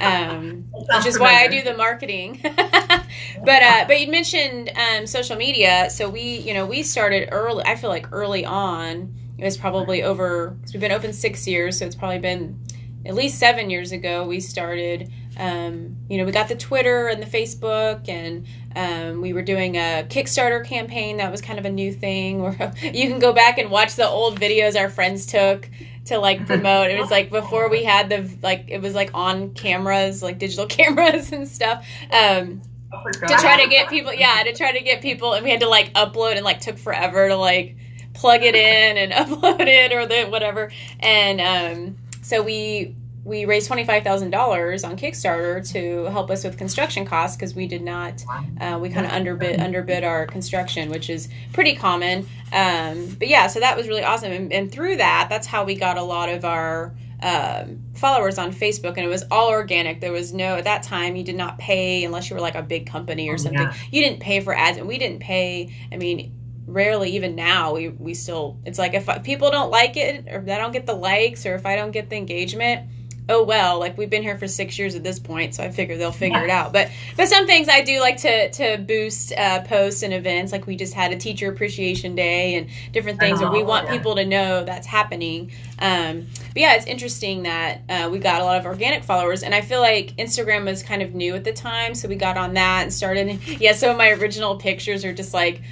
um, 0.00 0.64
which 0.72 1.06
is 1.06 1.18
why 1.18 1.42
I 1.42 1.48
do 1.48 1.62
the 1.62 1.74
marketing. 1.76 2.40
but 2.42 3.62
uh, 3.62 3.84
but 3.86 4.00
you 4.00 4.10
mentioned 4.10 4.70
um, 4.76 5.06
social 5.06 5.36
media, 5.36 5.88
so 5.90 6.08
we 6.08 6.38
you 6.38 6.54
know 6.54 6.66
we 6.66 6.82
started 6.82 7.28
early. 7.32 7.64
I 7.64 7.76
feel 7.76 7.90
like 7.90 8.12
early 8.12 8.44
on. 8.44 9.14
It 9.38 9.44
was 9.44 9.56
probably 9.56 10.02
over. 10.02 10.56
Cause 10.62 10.72
we've 10.72 10.80
been 10.80 10.92
open 10.92 11.12
six 11.12 11.46
years, 11.46 11.78
so 11.78 11.86
it's 11.86 11.96
probably 11.96 12.18
been 12.18 12.58
at 13.06 13.14
least 13.14 13.38
seven 13.38 13.70
years 13.70 13.92
ago. 13.92 14.26
We 14.26 14.40
started. 14.40 15.10
Um, 15.36 15.96
you 16.08 16.18
know, 16.18 16.24
we 16.24 16.30
got 16.30 16.48
the 16.48 16.54
Twitter 16.54 17.08
and 17.08 17.20
the 17.20 17.26
Facebook, 17.26 18.08
and 18.08 18.46
um, 18.76 19.20
we 19.20 19.32
were 19.32 19.42
doing 19.42 19.76
a 19.76 20.06
Kickstarter 20.08 20.64
campaign. 20.64 21.16
That 21.16 21.32
was 21.32 21.40
kind 21.40 21.58
of 21.58 21.64
a 21.64 21.70
new 21.70 21.92
thing 21.92 22.40
where 22.40 22.72
you 22.82 23.08
can 23.08 23.18
go 23.18 23.32
back 23.32 23.58
and 23.58 23.70
watch 23.70 23.96
the 23.96 24.08
old 24.08 24.38
videos 24.38 24.78
our 24.78 24.88
friends 24.88 25.26
took 25.26 25.68
to 26.06 26.18
like 26.18 26.46
promote. 26.46 26.90
It 26.90 27.00
was 27.00 27.10
like 27.10 27.30
before 27.30 27.68
we 27.68 27.82
had 27.82 28.08
the 28.08 28.30
like 28.42 28.66
it 28.68 28.80
was 28.80 28.94
like 28.94 29.10
on 29.14 29.54
cameras, 29.54 30.22
like 30.22 30.38
digital 30.38 30.66
cameras 30.68 31.32
and 31.32 31.48
stuff. 31.48 31.86
Um, 32.10 32.62
to 32.92 33.36
try 33.40 33.60
to 33.60 33.68
get 33.68 33.88
people, 33.88 34.14
yeah, 34.14 34.44
to 34.44 34.52
try 34.54 34.70
to 34.70 34.80
get 34.80 35.02
people, 35.02 35.32
and 35.32 35.44
we 35.44 35.50
had 35.50 35.60
to 35.60 35.68
like 35.68 35.92
upload 35.94 36.36
and 36.36 36.44
like 36.44 36.60
took 36.60 36.78
forever 36.78 37.26
to 37.28 37.36
like 37.36 37.76
plug 38.14 38.42
it 38.42 38.54
in 38.54 38.96
and 38.96 39.12
upload 39.30 39.66
it 39.66 39.92
or 39.92 40.06
the 40.06 40.24
whatever. 40.24 40.70
And 41.00 41.40
um, 41.40 41.96
so 42.22 42.42
we 42.42 42.94
we 43.24 43.46
raised 43.46 43.66
twenty 43.66 43.84
five 43.84 44.04
thousand 44.04 44.30
dollars 44.30 44.84
on 44.84 44.96
Kickstarter 44.96 45.66
to 45.72 46.04
help 46.04 46.30
us 46.30 46.44
with 46.44 46.56
construction 46.56 47.04
costs 47.04 47.36
because 47.36 47.54
we 47.54 47.66
did 47.66 47.82
not 47.82 48.22
uh, 48.60 48.78
we 48.80 48.88
kind 48.90 49.06
of 49.06 49.12
underbid 49.12 49.60
underbid 49.60 50.04
our 50.04 50.26
construction, 50.26 50.90
which 50.90 51.10
is 51.10 51.28
pretty 51.52 51.74
common. 51.74 52.26
Um, 52.52 53.16
but 53.18 53.28
yeah, 53.28 53.46
so 53.48 53.60
that 53.60 53.76
was 53.76 53.88
really 53.88 54.04
awesome, 54.04 54.30
and, 54.30 54.52
and, 54.52 54.70
through 54.70 54.98
that, 54.98 55.26
that's 55.28 55.46
how 55.46 55.64
we 55.64 55.74
got 55.74 55.98
a 55.98 56.02
lot 56.02 56.28
of 56.28 56.44
our 56.44 56.94
um, 57.20 57.82
followers 57.96 58.38
on 58.38 58.52
Facebook, 58.52 58.96
and 58.96 58.98
it 58.98 59.08
was 59.08 59.24
all 59.28 59.48
organic. 59.48 60.00
There 60.00 60.12
was 60.12 60.32
no 60.32 60.56
at 60.56 60.64
that 60.64 60.84
time 60.84 61.16
you 61.16 61.24
did 61.24 61.34
not 61.34 61.58
pay 61.58 62.04
unless 62.04 62.30
you 62.30 62.36
were 62.36 62.42
like 62.42 62.54
a 62.54 62.62
big 62.62 62.86
company 62.86 63.28
or 63.28 63.34
oh, 63.34 63.38
something. 63.38 63.60
Yeah. 63.60 63.74
You 63.90 64.02
didn't 64.02 64.20
pay 64.20 64.40
for 64.40 64.54
ads, 64.54 64.78
and 64.78 64.86
we 64.86 64.98
didn't 64.98 65.18
pay. 65.20 65.74
I 65.90 65.96
mean 65.96 66.32
rarely 66.66 67.10
even 67.10 67.34
now 67.34 67.74
we 67.74 67.88
we 67.88 68.14
still 68.14 68.58
it's 68.64 68.78
like 68.78 68.94
if 68.94 69.08
people 69.22 69.50
don't 69.50 69.70
like 69.70 69.96
it 69.96 70.26
or 70.28 70.38
I 70.40 70.58
don't 70.58 70.72
get 70.72 70.86
the 70.86 70.94
likes 70.94 71.46
or 71.46 71.54
if 71.54 71.66
I 71.66 71.76
don't 71.76 71.90
get 71.90 72.10
the 72.10 72.16
engagement 72.16 72.88
oh 73.28 73.42
well 73.42 73.78
like 73.78 73.96
we've 73.96 74.10
been 74.10 74.22
here 74.22 74.36
for 74.36 74.46
six 74.46 74.78
years 74.78 74.94
at 74.94 75.02
this 75.02 75.18
point 75.18 75.54
so 75.54 75.62
i 75.62 75.70
figure 75.70 75.96
they'll 75.96 76.12
figure 76.12 76.38
yeah. 76.38 76.44
it 76.44 76.50
out 76.50 76.72
but 76.72 76.90
but 77.16 77.26
some 77.26 77.46
things 77.46 77.68
i 77.68 77.80
do 77.80 77.98
like 78.00 78.18
to 78.18 78.50
to 78.50 78.76
boost 78.78 79.32
uh, 79.32 79.62
posts 79.62 80.02
and 80.02 80.12
events 80.12 80.52
like 80.52 80.66
we 80.66 80.76
just 80.76 80.92
had 80.92 81.10
a 81.12 81.16
teacher 81.16 81.50
appreciation 81.50 82.14
day 82.14 82.54
and 82.56 82.68
different 82.92 83.18
things 83.18 83.40
where 83.40 83.50
we 83.50 83.62
want 83.62 83.86
yeah. 83.86 83.96
people 83.96 84.14
to 84.14 84.24
know 84.26 84.62
that's 84.64 84.86
happening 84.86 85.50
um, 85.78 86.26
but 86.52 86.60
yeah 86.60 86.74
it's 86.74 86.86
interesting 86.86 87.44
that 87.44 87.80
uh, 87.88 88.08
we 88.10 88.18
got 88.18 88.42
a 88.42 88.44
lot 88.44 88.58
of 88.58 88.66
organic 88.66 89.02
followers 89.02 89.42
and 89.42 89.54
i 89.54 89.60
feel 89.60 89.80
like 89.80 90.14
instagram 90.16 90.66
was 90.66 90.82
kind 90.82 91.00
of 91.00 91.14
new 91.14 91.34
at 91.34 91.44
the 91.44 91.52
time 91.52 91.94
so 91.94 92.08
we 92.08 92.16
got 92.16 92.36
on 92.36 92.54
that 92.54 92.82
and 92.82 92.92
started 92.92 93.40
yeah 93.60 93.72
some 93.72 93.90
of 93.90 93.96
my 93.96 94.10
original 94.10 94.56
pictures 94.56 95.04
are 95.04 95.14
just 95.14 95.32
like 95.32 95.62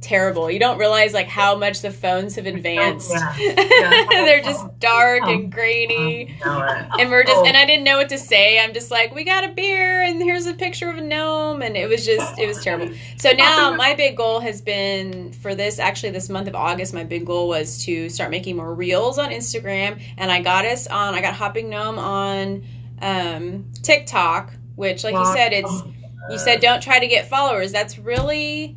terrible. 0.00 0.50
You 0.50 0.58
don't 0.58 0.78
realize 0.78 1.12
like 1.12 1.26
how 1.26 1.56
much 1.56 1.82
the 1.82 1.90
phones 1.90 2.36
have 2.36 2.46
advanced. 2.46 3.12
Oh, 3.14 3.34
yeah. 3.38 3.54
Yeah. 3.78 4.24
They're 4.24 4.42
just 4.42 4.78
dark 4.78 5.22
and 5.24 5.52
grainy. 5.52 6.38
And 6.44 7.10
we're 7.10 7.24
just 7.24 7.38
oh. 7.38 7.44
and 7.44 7.56
I 7.56 7.64
didn't 7.64 7.84
know 7.84 7.96
what 7.96 8.08
to 8.10 8.18
say. 8.18 8.58
I'm 8.58 8.72
just 8.72 8.90
like, 8.90 9.14
we 9.14 9.24
got 9.24 9.44
a 9.44 9.48
beer 9.48 10.02
and 10.02 10.20
here's 10.22 10.46
a 10.46 10.54
picture 10.54 10.88
of 10.88 10.98
a 10.98 11.00
gnome 11.00 11.62
and 11.62 11.76
it 11.76 11.88
was 11.88 12.04
just 12.04 12.38
it 12.38 12.46
was 12.46 12.62
terrible. 12.62 12.94
So 13.16 13.32
now 13.32 13.74
my 13.74 13.94
big 13.94 14.16
goal 14.16 14.40
has 14.40 14.60
been 14.60 15.32
for 15.32 15.54
this 15.54 15.78
actually 15.78 16.10
this 16.10 16.28
month 16.28 16.48
of 16.48 16.54
August, 16.54 16.94
my 16.94 17.04
big 17.04 17.26
goal 17.26 17.48
was 17.48 17.84
to 17.84 18.08
start 18.08 18.30
making 18.30 18.56
more 18.56 18.74
reels 18.74 19.18
on 19.18 19.30
Instagram 19.30 20.00
and 20.16 20.30
I 20.30 20.40
got 20.42 20.64
us 20.64 20.86
on 20.86 21.14
I 21.14 21.20
got 21.20 21.34
Hopping 21.34 21.68
Gnome 21.68 21.98
on 21.98 22.64
um, 23.00 23.64
TikTok, 23.82 24.52
which 24.76 25.04
like 25.04 25.14
you 25.14 25.26
said, 25.26 25.52
it's 25.52 25.82
you 26.30 26.38
said 26.38 26.60
don't 26.60 26.82
try 26.82 26.98
to 26.98 27.06
get 27.06 27.28
followers. 27.28 27.72
That's 27.72 27.98
really 27.98 28.76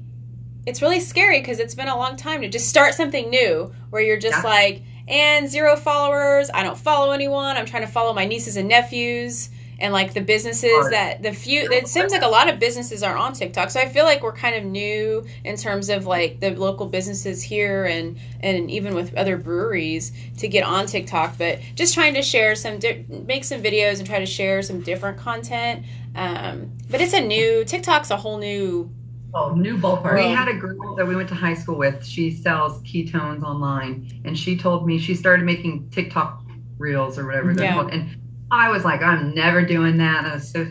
it's 0.65 0.81
really 0.81 0.99
scary 0.99 1.39
because 1.39 1.59
it's 1.59 1.75
been 1.75 1.87
a 1.87 1.97
long 1.97 2.15
time 2.15 2.41
to 2.41 2.47
just 2.47 2.69
start 2.69 2.93
something 2.93 3.29
new 3.29 3.73
where 3.89 4.01
you're 4.01 4.19
just 4.19 4.43
yeah. 4.43 4.49
like, 4.49 4.83
and 5.07 5.49
zero 5.49 5.75
followers. 5.75 6.49
I 6.53 6.63
don't 6.63 6.77
follow 6.77 7.11
anyone. 7.11 7.57
I'm 7.57 7.65
trying 7.65 7.85
to 7.85 7.91
follow 7.91 8.13
my 8.13 8.25
nieces 8.25 8.57
and 8.57 8.69
nephews 8.69 9.49
and 9.81 9.91
like 9.91 10.13
the 10.13 10.21
businesses 10.21 10.89
that 10.91 11.23
the 11.23 11.33
few. 11.33 11.69
It 11.71 11.87
seems 11.87 12.11
like 12.11 12.21
a 12.21 12.27
lot 12.27 12.47
of 12.47 12.59
businesses 12.59 13.01
are 13.03 13.17
on 13.17 13.33
TikTok, 13.33 13.71
so 13.71 13.79
I 13.79 13.89
feel 13.89 14.05
like 14.05 14.21
we're 14.21 14.31
kind 14.31 14.55
of 14.55 14.63
new 14.63 15.25
in 15.43 15.57
terms 15.57 15.89
of 15.89 16.05
like 16.05 16.39
the 16.39 16.51
local 16.51 16.85
businesses 16.85 17.41
here 17.41 17.85
and 17.85 18.17
and 18.41 18.69
even 18.69 18.93
with 18.93 19.15
other 19.15 19.37
breweries 19.37 20.11
to 20.37 20.47
get 20.47 20.63
on 20.63 20.85
TikTok. 20.85 21.37
But 21.37 21.59
just 21.75 21.93
trying 21.93 22.13
to 22.13 22.21
share 22.21 22.55
some, 22.55 22.77
di- 22.77 23.05
make 23.09 23.43
some 23.43 23.61
videos 23.61 23.97
and 23.97 24.07
try 24.07 24.19
to 24.19 24.25
share 24.25 24.61
some 24.61 24.81
different 24.81 25.17
content. 25.17 25.85
Um, 26.15 26.71
but 26.89 27.01
it's 27.01 27.13
a 27.13 27.21
new 27.21 27.65
TikTok's 27.65 28.11
a 28.11 28.17
whole 28.17 28.37
new 28.37 28.89
Oh, 29.33 29.53
new 29.53 29.77
ballpark. 29.77 30.15
We 30.15 30.29
had 30.29 30.47
a 30.49 30.53
girl 30.53 30.95
that 30.95 31.07
we 31.07 31.15
went 31.15 31.29
to 31.29 31.35
high 31.35 31.53
school 31.53 31.77
with. 31.77 32.05
She 32.05 32.31
sells 32.31 32.81
ketones 32.81 33.43
online, 33.43 34.21
and 34.25 34.37
she 34.37 34.57
told 34.57 34.85
me 34.85 34.99
she 34.99 35.15
started 35.15 35.45
making 35.45 35.89
TikTok 35.89 36.43
reels 36.77 37.17
or 37.17 37.25
whatever 37.25 37.53
they're 37.53 37.65
yeah. 37.65 37.73
called. 37.75 37.93
And 37.93 38.17
I 38.51 38.69
was 38.69 38.83
like, 38.83 39.01
I'm 39.01 39.33
never 39.33 39.63
doing 39.65 39.97
that. 39.97 40.23
That 40.23 40.33
was 40.33 40.51
so 40.51 40.65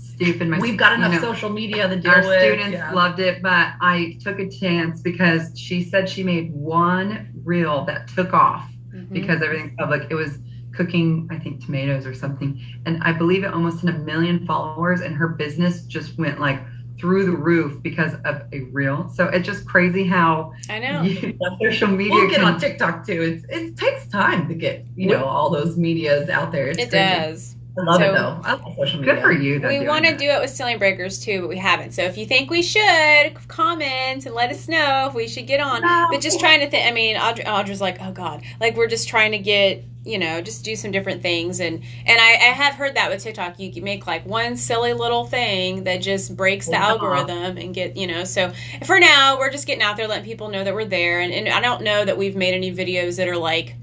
stupid. 0.00 0.48
My, 0.48 0.58
We've 0.58 0.78
got 0.78 0.94
enough 0.94 1.12
you 1.12 1.20
know, 1.20 1.26
social 1.26 1.50
media 1.50 1.86
to 1.86 1.96
deal 1.96 2.10
our 2.10 2.18
with. 2.20 2.28
Our 2.28 2.40
students 2.40 2.72
yeah. 2.72 2.92
loved 2.92 3.20
it, 3.20 3.42
but 3.42 3.74
I 3.80 4.16
took 4.22 4.38
a 4.38 4.48
chance 4.48 5.02
because 5.02 5.52
she 5.58 5.84
said 5.84 6.08
she 6.08 6.22
made 6.22 6.50
one 6.52 7.30
reel 7.44 7.84
that 7.84 8.08
took 8.08 8.32
off 8.32 8.70
mm-hmm. 8.88 9.12
because 9.12 9.42
everything's 9.42 9.74
public. 9.76 10.06
It 10.08 10.14
was 10.14 10.38
cooking, 10.74 11.28
I 11.30 11.38
think, 11.38 11.62
tomatoes 11.62 12.06
or 12.06 12.14
something. 12.14 12.58
And 12.86 13.02
I 13.02 13.12
believe 13.12 13.44
it 13.44 13.52
almost 13.52 13.84
had 13.84 13.94
a 13.94 13.98
million 13.98 14.46
followers, 14.46 15.02
and 15.02 15.14
her 15.14 15.28
business 15.28 15.82
just 15.82 16.16
went 16.16 16.40
like– 16.40 16.62
through 16.98 17.26
the 17.26 17.36
roof 17.36 17.82
because 17.82 18.14
of 18.24 18.42
a 18.52 18.60
reel. 18.72 19.08
So 19.14 19.26
it's 19.26 19.46
just 19.46 19.66
crazy 19.66 20.04
how 20.04 20.52
I 20.68 20.78
know 20.78 21.02
you, 21.02 21.38
social 21.60 21.88
media. 21.88 22.14
We'll 22.14 22.28
get 22.28 22.40
can, 22.40 22.44
on 22.44 22.60
TikTok 22.60 23.06
too. 23.06 23.22
It's, 23.22 23.44
it 23.48 23.76
takes 23.76 24.06
time 24.08 24.48
to 24.48 24.54
get 24.54 24.84
you 24.96 25.08
know 25.08 25.24
all 25.24 25.50
those 25.50 25.76
medias 25.76 26.28
out 26.28 26.52
there. 26.52 26.68
It's 26.68 26.78
it 26.78 26.90
crazy. 26.90 27.04
does. 27.04 27.56
I 27.78 27.82
love 27.84 28.00
so, 28.00 28.08
it 28.08 28.12
though. 28.12 28.18
Oh, 28.18 28.42
I 28.44 28.52
love 28.52 28.76
social 28.76 29.00
media. 29.00 29.14
Good 29.14 29.22
for 29.22 29.32
you. 29.32 29.60
We 29.60 29.86
want 29.86 30.04
to 30.06 30.16
do 30.16 30.26
it 30.26 30.40
with 30.40 30.50
Ceiling 30.50 30.78
Breakers 30.78 31.18
too, 31.24 31.40
but 31.40 31.48
we 31.48 31.56
haven't. 31.56 31.92
So 31.92 32.02
if 32.02 32.16
you 32.16 32.26
think 32.26 32.50
we 32.50 32.62
should, 32.62 33.34
comment 33.48 34.26
and 34.26 34.34
let 34.34 34.50
us 34.50 34.68
know 34.68 35.06
if 35.08 35.14
we 35.14 35.28
should 35.28 35.46
get 35.46 35.60
on. 35.60 35.82
No. 35.82 36.08
But 36.10 36.20
just 36.20 36.40
trying 36.40 36.60
to 36.60 36.70
think. 36.70 36.86
I 36.86 36.92
mean, 36.92 37.16
Audra, 37.16 37.44
Audra's 37.44 37.80
like, 37.80 37.98
oh 38.00 38.12
god, 38.12 38.42
like 38.60 38.76
we're 38.76 38.88
just 38.88 39.08
trying 39.08 39.32
to 39.32 39.38
get 39.38 39.84
you 40.04 40.18
know 40.18 40.40
just 40.40 40.64
do 40.64 40.74
some 40.74 40.90
different 40.90 41.20
things 41.22 41.60
and 41.60 41.82
and 42.06 42.20
I, 42.20 42.30
I 42.32 42.52
have 42.54 42.74
heard 42.74 42.94
that 42.94 43.10
with 43.10 43.22
tiktok 43.22 43.58
you 43.58 43.72
can 43.72 43.84
make 43.84 44.06
like 44.06 44.24
one 44.24 44.56
silly 44.56 44.94
little 44.94 45.26
thing 45.26 45.84
that 45.84 45.98
just 45.98 46.34
breaks 46.36 46.66
the 46.66 46.76
algorithm 46.76 47.58
and 47.58 47.74
get 47.74 47.96
you 47.96 48.06
know 48.06 48.24
so 48.24 48.52
for 48.84 48.98
now 48.98 49.38
we're 49.38 49.50
just 49.50 49.66
getting 49.66 49.82
out 49.82 49.96
there 49.96 50.06
letting 50.06 50.24
people 50.24 50.48
know 50.48 50.64
that 50.64 50.72
we're 50.72 50.86
there 50.86 51.20
and, 51.20 51.32
and 51.32 51.48
i 51.48 51.60
don't 51.60 51.82
know 51.82 52.04
that 52.04 52.16
we've 52.16 52.36
made 52.36 52.54
any 52.54 52.74
videos 52.74 53.16
that 53.16 53.28
are 53.28 53.36
like 53.36 53.74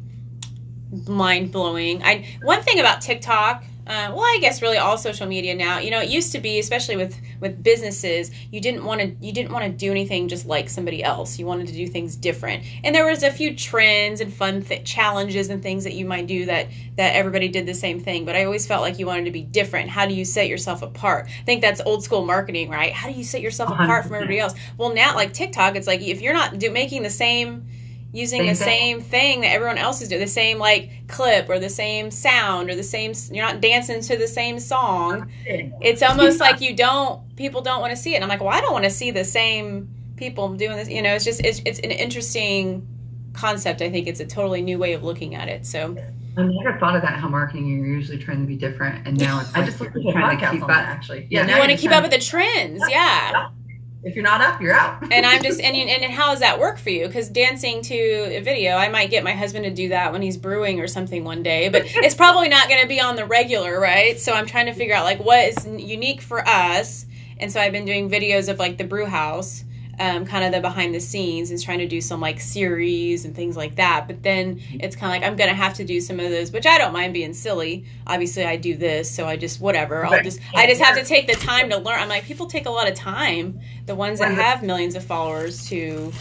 mind 1.07 1.51
blowing 1.51 2.01
i 2.03 2.25
one 2.41 2.61
thing 2.63 2.79
about 2.79 3.01
tiktok 3.01 3.63
uh, 3.87 4.11
well 4.13 4.21
i 4.21 4.37
guess 4.41 4.61
really 4.61 4.77
all 4.77 4.97
social 4.97 5.27
media 5.27 5.55
now. 5.55 5.79
You 5.79 5.91
know 5.91 6.01
it 6.01 6.09
used 6.09 6.31
to 6.31 6.39
be 6.39 6.59
especially 6.59 6.95
with 6.95 7.19
with 7.39 7.61
businesses 7.61 8.31
you 8.51 8.61
didn't 8.61 8.83
want 8.83 9.01
to 9.01 9.07
you 9.25 9.31
didn't 9.31 9.51
want 9.51 9.65
to 9.65 9.71
do 9.71 9.91
anything 9.91 10.27
just 10.27 10.45
like 10.45 10.69
somebody 10.69 11.03
else. 11.03 11.37
You 11.37 11.45
wanted 11.45 11.67
to 11.67 11.73
do 11.73 11.87
things 11.87 12.15
different. 12.15 12.63
And 12.83 12.95
there 12.95 13.05
was 13.05 13.23
a 13.23 13.31
few 13.31 13.55
trends 13.55 14.21
and 14.21 14.33
fun 14.33 14.63
th- 14.63 14.83
challenges 14.85 15.49
and 15.49 15.61
things 15.61 15.83
that 15.83 15.93
you 15.93 16.05
might 16.05 16.27
do 16.27 16.45
that 16.45 16.67
that 16.97 17.15
everybody 17.15 17.47
did 17.47 17.65
the 17.65 17.73
same 17.73 17.99
thing. 17.99 18.25
But 18.25 18.35
i 18.35 18.43
always 18.45 18.65
felt 18.65 18.81
like 18.81 18.99
you 18.99 19.05
wanted 19.05 19.25
to 19.25 19.31
be 19.31 19.43
different. 19.43 19.89
How 19.89 20.05
do 20.05 20.13
you 20.13 20.25
set 20.25 20.47
yourself 20.47 20.81
apart? 20.81 21.27
I 21.27 21.43
think 21.43 21.61
that's 21.61 21.81
old 21.81 22.03
school 22.03 22.25
marketing 22.25 22.69
right? 22.69 22.91
How 22.93 23.09
do 23.09 23.15
you 23.15 23.23
set 23.23 23.41
yourself 23.41 23.69
apart 23.71 24.05
from 24.05 24.15
everybody 24.15 24.39
else? 24.39 24.53
Well 24.77 24.93
now 24.93 25.15
like 25.15 25.33
tiktok 25.33 25.75
it's 25.75 25.87
like 25.87 26.01
if 26.01 26.21
you're 26.21 26.33
not 26.33 26.57
do, 26.59 26.71
making 26.71 27.03
the 27.03 27.09
same 27.09 27.67
using 28.15 28.39
same 28.39 28.47
the 28.47 28.55
thing. 28.55 28.65
same 28.65 29.01
thing 29.01 29.41
that 29.41 29.51
everyone 29.51 29.77
else 29.77 30.01
is 30.01 30.07
doing, 30.07 30.21
the 30.21 30.27
same 30.27 30.57
like 30.57 30.89
clip 31.07 31.49
or 31.49 31.59
the 31.59 31.69
same 31.69 32.09
sound 32.09 32.69
or 32.69 32.75
the 32.75 32.83
same. 32.83 33.13
You're 33.31 33.45
not 33.45 33.61
dancing 33.61 34.01
to 34.01 34.17
the 34.17 34.27
same 34.27 34.59
song. 34.59 35.29
It's 35.45 36.01
almost 36.01 36.39
like 36.39 36.61
you 36.67 36.75
don't. 36.75 37.21
People 37.35 37.61
don't 37.61 37.81
want 37.81 37.91
to 37.91 37.97
see 37.97 38.13
it. 38.13 38.15
And 38.15 38.23
I'm 38.23 38.29
like, 38.29 38.39
well, 38.39 38.49
I 38.49 38.61
don't 38.61 38.71
want 38.71 38.85
to 38.85 38.89
see 38.89 39.11
the 39.11 39.25
same 39.25 39.89
people 40.15 40.53
doing 40.53 40.77
this. 40.77 40.89
You 40.89 41.01
know, 41.01 41.13
it's 41.13 41.25
just 41.25 41.41
it's 41.41 41.61
it's 41.65 41.79
an 41.79 41.91
interesting 41.91 42.87
concept. 43.33 43.81
I 43.81 43.89
think 43.89 44.07
it's 44.07 44.21
a 44.21 44.25
totally 44.25 44.61
new 44.61 44.79
way 44.79 44.93
of 44.93 45.03
looking 45.03 45.35
at 45.35 45.49
it. 45.49 45.65
So. 45.65 45.97
I 46.37 46.43
never 46.43 46.77
thought 46.79 46.97
of 46.97 47.01
that. 47.01 47.17
How 47.17 47.29
marketing 47.29 47.65
you're 47.65 47.85
usually 47.85 48.17
trying 48.17 48.41
to 48.41 48.45
be 48.45 48.57
different, 48.57 49.07
and 49.07 49.17
now 49.17 49.39
it's 49.39 49.53
like 49.53 49.63
I 49.63 49.65
just 49.65 49.79
looked 49.81 49.95
at 49.95 50.01
trying 50.11 50.37
to 50.37 50.51
keep 50.51 50.63
up. 50.63 50.69
Actually, 50.69 51.27
yeah, 51.29 51.47
you 51.47 51.57
want 51.57 51.71
to 51.71 51.77
keep 51.77 51.91
up 51.91 52.03
with 52.03 52.11
the 52.11 52.19
trends. 52.19 52.83
yeah 52.89 53.49
if 54.05 54.15
you're 54.15 54.23
not 54.23 54.39
up, 54.39 54.61
you're 54.61 54.73
out. 54.73 55.01
and 55.11 55.25
I'm 55.25 55.41
just 55.41 55.59
and 55.59 55.75
and 55.75 56.13
how 56.13 56.29
does 56.29 56.39
that 56.39 56.59
work 56.59 56.77
for 56.77 56.91
you? 56.91 57.07
Because 57.07 57.27
dancing 57.27 57.81
to 57.81 57.95
a 57.95 58.39
video, 58.39 58.75
I 58.75 58.87
might 58.87 59.09
get 59.09 59.23
my 59.23 59.33
husband 59.33 59.65
to 59.65 59.71
do 59.71 59.89
that 59.89 60.13
when 60.13 60.21
he's 60.21 60.37
brewing 60.37 60.79
or 60.79 60.87
something 60.87 61.23
one 61.23 61.41
day, 61.41 61.69
but 61.69 61.81
it's 61.85 62.15
probably 62.15 62.47
not 62.47 62.69
going 62.69 62.81
to 62.81 62.87
be 62.87 63.01
on 63.01 63.15
the 63.15 63.25
regular, 63.25 63.79
right? 63.79 64.19
So 64.19 64.31
I'm 64.31 64.45
trying 64.45 64.67
to 64.67 64.73
figure 64.73 64.93
out 64.93 65.05
like 65.05 65.19
what 65.19 65.43
is 65.43 65.65
unique 65.65 66.21
for 66.21 66.47
us, 66.47 67.07
and 67.39 67.51
so 67.51 67.59
I've 67.59 67.71
been 67.71 67.85
doing 67.85 68.09
videos 68.09 68.47
of 68.47 68.59
like 68.59 68.77
the 68.77 68.83
brew 68.83 69.07
house. 69.07 69.65
Um, 69.99 70.25
kind 70.25 70.45
of 70.45 70.51
the 70.51 70.61
behind 70.61 70.93
the 70.93 70.99
scenes 70.99 71.51
and 71.51 71.61
trying 71.61 71.79
to 71.79 71.87
do 71.87 72.01
some 72.01 72.19
like 72.19 72.39
series 72.39 73.25
and 73.25 73.35
things 73.35 73.55
like 73.55 73.75
that. 73.75 74.05
But 74.07 74.23
then 74.23 74.61
it's 74.73 74.95
kind 74.95 75.15
of 75.15 75.21
like 75.21 75.29
I'm 75.29 75.35
gonna 75.35 75.53
have 75.53 75.73
to 75.75 75.83
do 75.83 76.01
some 76.01 76.19
of 76.19 76.29
those, 76.29 76.51
which 76.51 76.65
I 76.65 76.77
don't 76.77 76.93
mind 76.93 77.13
being 77.13 77.33
silly. 77.33 77.85
Obviously, 78.07 78.45
I 78.45 78.55
do 78.57 78.75
this, 78.75 79.13
so 79.13 79.25
I 79.25 79.37
just 79.37 79.61
whatever. 79.61 80.05
I'll 80.05 80.23
just 80.23 80.39
I 80.53 80.67
just 80.67 80.81
have 80.81 80.97
to 80.97 81.03
take 81.03 81.27
the 81.27 81.35
time 81.35 81.69
to 81.69 81.77
learn. 81.77 81.99
I'm 81.99 82.09
like 82.09 82.23
people 82.23 82.47
take 82.47 82.65
a 82.65 82.71
lot 82.71 82.87
of 82.87 82.95
time. 82.95 83.59
The 83.85 83.95
ones 83.95 84.19
that 84.19 84.33
have 84.33 84.63
millions 84.63 84.95
of 84.95 85.03
followers 85.03 85.67
to 85.69 86.11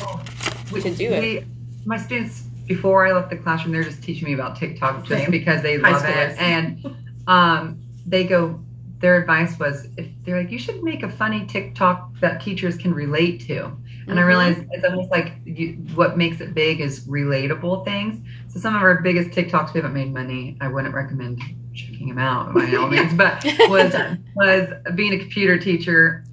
we, 0.72 0.80
to 0.80 0.94
do 0.94 1.10
it. 1.10 1.20
We, 1.20 1.44
my 1.84 1.98
students, 1.98 2.42
before 2.66 3.06
I 3.06 3.12
left 3.12 3.30
the 3.30 3.36
classroom, 3.36 3.72
they're 3.72 3.84
just 3.84 4.02
teaching 4.02 4.28
me 4.28 4.34
about 4.34 4.56
TikTok 4.56 5.04
just 5.06 5.30
because 5.30 5.62
they 5.62 5.78
love 5.78 6.04
it. 6.04 6.38
And 6.38 6.96
um, 7.26 7.80
they 8.06 8.24
go, 8.24 8.60
their 9.04 9.20
advice 9.20 9.58
was, 9.58 9.86
if 9.98 10.06
they're 10.24 10.38
like, 10.38 10.50
you 10.50 10.58
should 10.58 10.82
make 10.82 11.02
a 11.02 11.10
funny 11.10 11.44
TikTok 11.44 12.18
that 12.20 12.40
teachers 12.40 12.74
can 12.78 12.94
relate 12.94 13.38
to. 13.48 13.70
And 14.08 14.18
I 14.18 14.22
Mhm. 14.22 14.26
realized 14.26 14.60
it's 14.70 14.82
almost 14.82 15.10
like 15.10 15.34
you, 15.44 15.74
what 15.94 16.16
makes 16.16 16.40
it 16.40 16.54
big 16.54 16.80
is 16.80 17.06
relatable 17.06 17.84
things. 17.84 18.26
So 18.48 18.58
some 18.60 18.74
of 18.74 18.80
our 18.80 19.02
biggest 19.02 19.28
TikToks, 19.36 19.74
we 19.74 19.80
haven't 19.80 19.92
made 19.92 20.14
money. 20.14 20.56
I 20.62 20.68
wouldn't 20.68 20.94
recommend 20.94 21.42
checking 21.74 22.08
them 22.08 22.18
out 22.18 22.54
by 22.54 22.74
all 22.76 22.88
means, 22.88 23.12
but 23.12 23.44
was 23.68 23.94
was 24.36 24.68
being 24.94 25.12
a 25.12 25.18
computer 25.18 25.58
teacher 25.58 26.24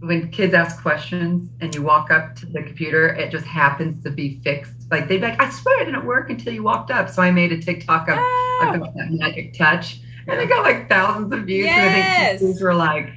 when 0.00 0.28
kids 0.30 0.52
ask 0.52 0.82
questions 0.82 1.48
and 1.60 1.72
you 1.76 1.82
walk 1.82 2.10
up 2.10 2.34
to 2.36 2.46
the 2.46 2.62
computer 2.62 3.08
it 3.08 3.30
just 3.30 3.46
happens 3.46 4.02
to 4.04 4.10
be 4.10 4.38
fixed 4.44 4.72
like 4.90 5.08
they'd 5.08 5.22
be 5.22 5.26
like 5.26 5.40
i 5.40 5.48
swear 5.48 5.80
it 5.80 5.86
didn't 5.86 6.04
work 6.04 6.28
until 6.28 6.52
you 6.52 6.62
walked 6.62 6.90
up 6.90 7.08
so 7.08 7.22
i 7.22 7.30
made 7.30 7.50
a 7.50 7.58
tiktok 7.58 8.06
of 8.10 8.18
Oh. 8.20 8.72
about 8.74 8.94
that 8.94 9.08
magic 9.10 9.54
touch 9.54 10.00
and 10.28 10.40
it 10.40 10.48
got 10.48 10.62
like 10.64 10.88
thousands 10.88 11.32
of 11.32 11.40
views 11.44 11.66
and 11.68 11.80
i 11.80 11.96
Yes. 11.96 12.38
think 12.40 12.52
teachers 12.52 12.62
were 12.62 12.74
like 12.74 13.10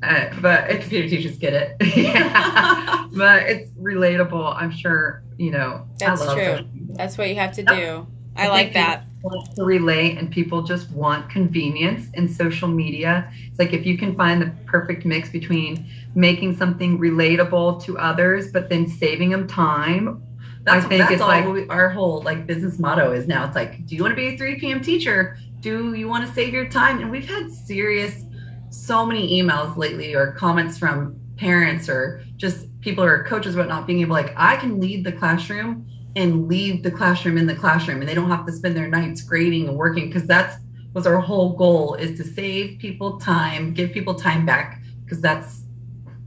uh, 0.00 0.26
but 0.40 0.70
it's 0.70 0.82
Computer 0.82 1.08
teachers 1.08 1.36
get 1.38 1.52
it. 1.54 1.96
yeah, 1.96 3.06
but 3.12 3.42
it's 3.44 3.70
relatable 3.72 4.54
i'm 4.56 4.70
sure 4.70 5.22
you 5.38 5.50
know 5.50 5.86
That's 5.98 6.20
I 6.22 6.24
love 6.24 6.36
true. 6.36 6.44
social. 6.46 6.66
That's 6.90 7.18
what 7.18 7.28
you 7.28 7.34
have 7.36 7.52
to 7.52 7.62
Yep. 7.62 7.76
do. 7.76 8.06
I, 8.36 8.46
I 8.46 8.48
like 8.48 8.72
that. 8.74 9.04
want 9.22 9.54
to 9.56 9.64
relate 9.64 10.16
and 10.18 10.30
people 10.30 10.62
just 10.62 10.90
want 10.92 11.28
convenience 11.28 12.08
in 12.14 12.28
social 12.28 12.68
media. 12.68 13.28
It's 13.48 13.58
like 13.58 13.72
if 13.72 13.84
you 13.84 13.98
can 13.98 14.14
find 14.16 14.40
the 14.40 14.52
perfect 14.66 15.04
mix 15.04 15.28
between 15.30 15.86
making 16.14 16.56
something 16.56 16.98
relatable 17.00 17.82
to 17.84 17.98
others, 17.98 18.52
but 18.52 18.68
then 18.68 18.86
saving 18.88 19.30
them 19.30 19.48
time. 19.48 20.22
That's, 20.62 20.84
I 20.84 20.88
think 20.88 21.00
that's 21.00 21.12
it's 21.14 21.22
all 21.22 21.28
like- 21.28 21.46
we, 21.48 21.66
our 21.68 21.88
whole 21.88 22.22
like 22.22 22.46
business 22.46 22.78
motto 22.78 23.10
is 23.12 23.26
now. 23.26 23.44
It's 23.46 23.56
like, 23.56 23.84
do 23.86 23.96
you 23.96 24.02
want 24.02 24.12
to 24.12 24.16
be 24.16 24.34
a 24.34 24.36
3 24.38 24.60
p.m. 24.60 24.80
teacher? 24.80 25.36
Do 25.60 25.94
you 25.94 26.08
want 26.08 26.26
to 26.26 26.32
save 26.34 26.52
your 26.52 26.68
time? 26.68 27.00
And 27.00 27.10
we've 27.10 27.28
had 27.28 27.50
serious, 27.50 28.24
so 28.70 29.04
many 29.04 29.40
emails 29.42 29.76
lately 29.76 30.14
or 30.14 30.32
comments 30.32 30.78
from 30.78 31.18
parents 31.36 31.88
or 31.88 32.22
just 32.36 32.66
people 32.80 33.02
or 33.04 33.24
coaches, 33.24 33.56
whatnot, 33.56 33.86
being 33.86 34.00
able 34.00 34.12
like, 34.12 34.32
I 34.36 34.56
can 34.56 34.80
lead 34.80 35.04
the 35.04 35.12
classroom 35.12 35.86
and 36.16 36.48
leave 36.48 36.82
the 36.82 36.90
classroom 36.90 37.38
in 37.38 37.46
the 37.46 37.54
classroom, 37.54 38.00
and 38.00 38.08
they 38.08 38.14
don't 38.14 38.30
have 38.30 38.46
to 38.46 38.52
spend 38.52 38.76
their 38.76 38.88
nights 38.88 39.22
grading 39.22 39.68
and 39.68 39.76
working 39.76 40.06
because 40.06 40.26
that's 40.26 40.56
was 40.94 41.06
our 41.06 41.20
whole 41.20 41.52
goal 41.52 41.94
is 41.94 42.16
to 42.18 42.24
save 42.24 42.78
people 42.78 43.20
time, 43.20 43.74
give 43.74 43.92
people 43.92 44.14
time 44.14 44.46
back 44.46 44.80
because 45.04 45.20
that's, 45.20 45.62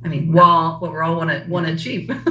I 0.06 0.08
mean, 0.08 0.32
well, 0.32 0.78
what 0.80 0.92
we're 0.92 1.04
all 1.04 1.18
want 1.18 1.30
to 1.30 1.44
want 1.50 1.68
to 1.68 1.74
achieve. 1.74 2.10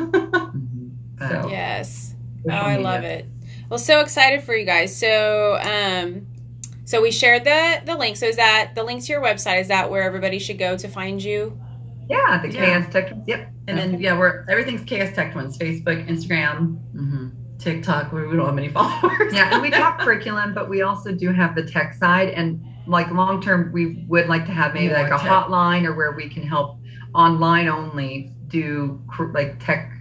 But 1.18 1.28
So- 1.28 1.48
Yes. 1.50 2.14
Oh, 2.48 2.52
I 2.52 2.76
love 2.76 3.04
it. 3.04 3.26
Well, 3.68 3.78
so 3.78 4.00
excited 4.00 4.42
for 4.42 4.56
you 4.56 4.64
guys. 4.64 4.96
So, 4.96 5.58
um, 5.60 6.26
so 6.90 7.00
we 7.00 7.10
shared 7.12 7.44
the 7.44 7.80
the 7.86 7.94
link. 7.96 8.16
So 8.16 8.26
is 8.26 8.36
that 8.36 8.72
the 8.74 8.82
link 8.82 9.02
to 9.04 9.12
your 9.12 9.22
website? 9.22 9.60
Is 9.60 9.68
that 9.68 9.88
where 9.90 10.02
everybody 10.02 10.38
should 10.40 10.58
go 10.58 10.76
to 10.76 10.88
find 10.88 11.22
you? 11.22 11.58
Yeah, 12.08 12.40
the 12.42 12.50
Yeah. 12.50 12.80
KS 12.80 12.92
Tech. 12.92 13.12
Yep. 13.26 13.52
And 13.68 13.78
then 13.78 14.00
yeah, 14.00 14.18
we're 14.18 14.44
everything's 14.50 14.82
KS 14.82 15.14
Tech 15.14 15.32
Twins, 15.32 15.56
Facebook, 15.56 16.06
Instagram, 16.08 16.76
hmm 16.92 17.28
TikTok. 17.58 18.10
We 18.12 18.26
we 18.26 18.36
don't 18.36 18.46
have 18.46 18.54
many 18.56 18.70
followers. 18.70 19.32
Yeah, 19.32 19.52
and 19.52 19.62
we 19.62 19.70
talk 19.70 19.98
curriculum, 20.04 20.52
but 20.54 20.68
we 20.68 20.82
also 20.82 21.12
do 21.12 21.30
have 21.32 21.54
the 21.54 21.62
tech 21.62 21.94
side. 21.94 22.30
And 22.30 22.60
like 22.88 23.08
long 23.12 23.40
term, 23.40 23.70
we 23.72 24.04
would 24.08 24.26
like 24.28 24.44
to 24.46 24.52
have 24.52 24.74
maybe 24.74 24.88
More 24.88 25.02
like 25.04 25.12
a 25.12 25.18
tech. 25.22 25.30
hotline 25.30 25.84
or 25.84 25.94
where 25.94 26.12
we 26.12 26.28
can 26.28 26.42
help 26.42 26.78
online 27.14 27.68
only 27.68 28.32
do 28.48 29.00
cr- 29.08 29.30
like 29.32 29.64
tech 29.64 29.92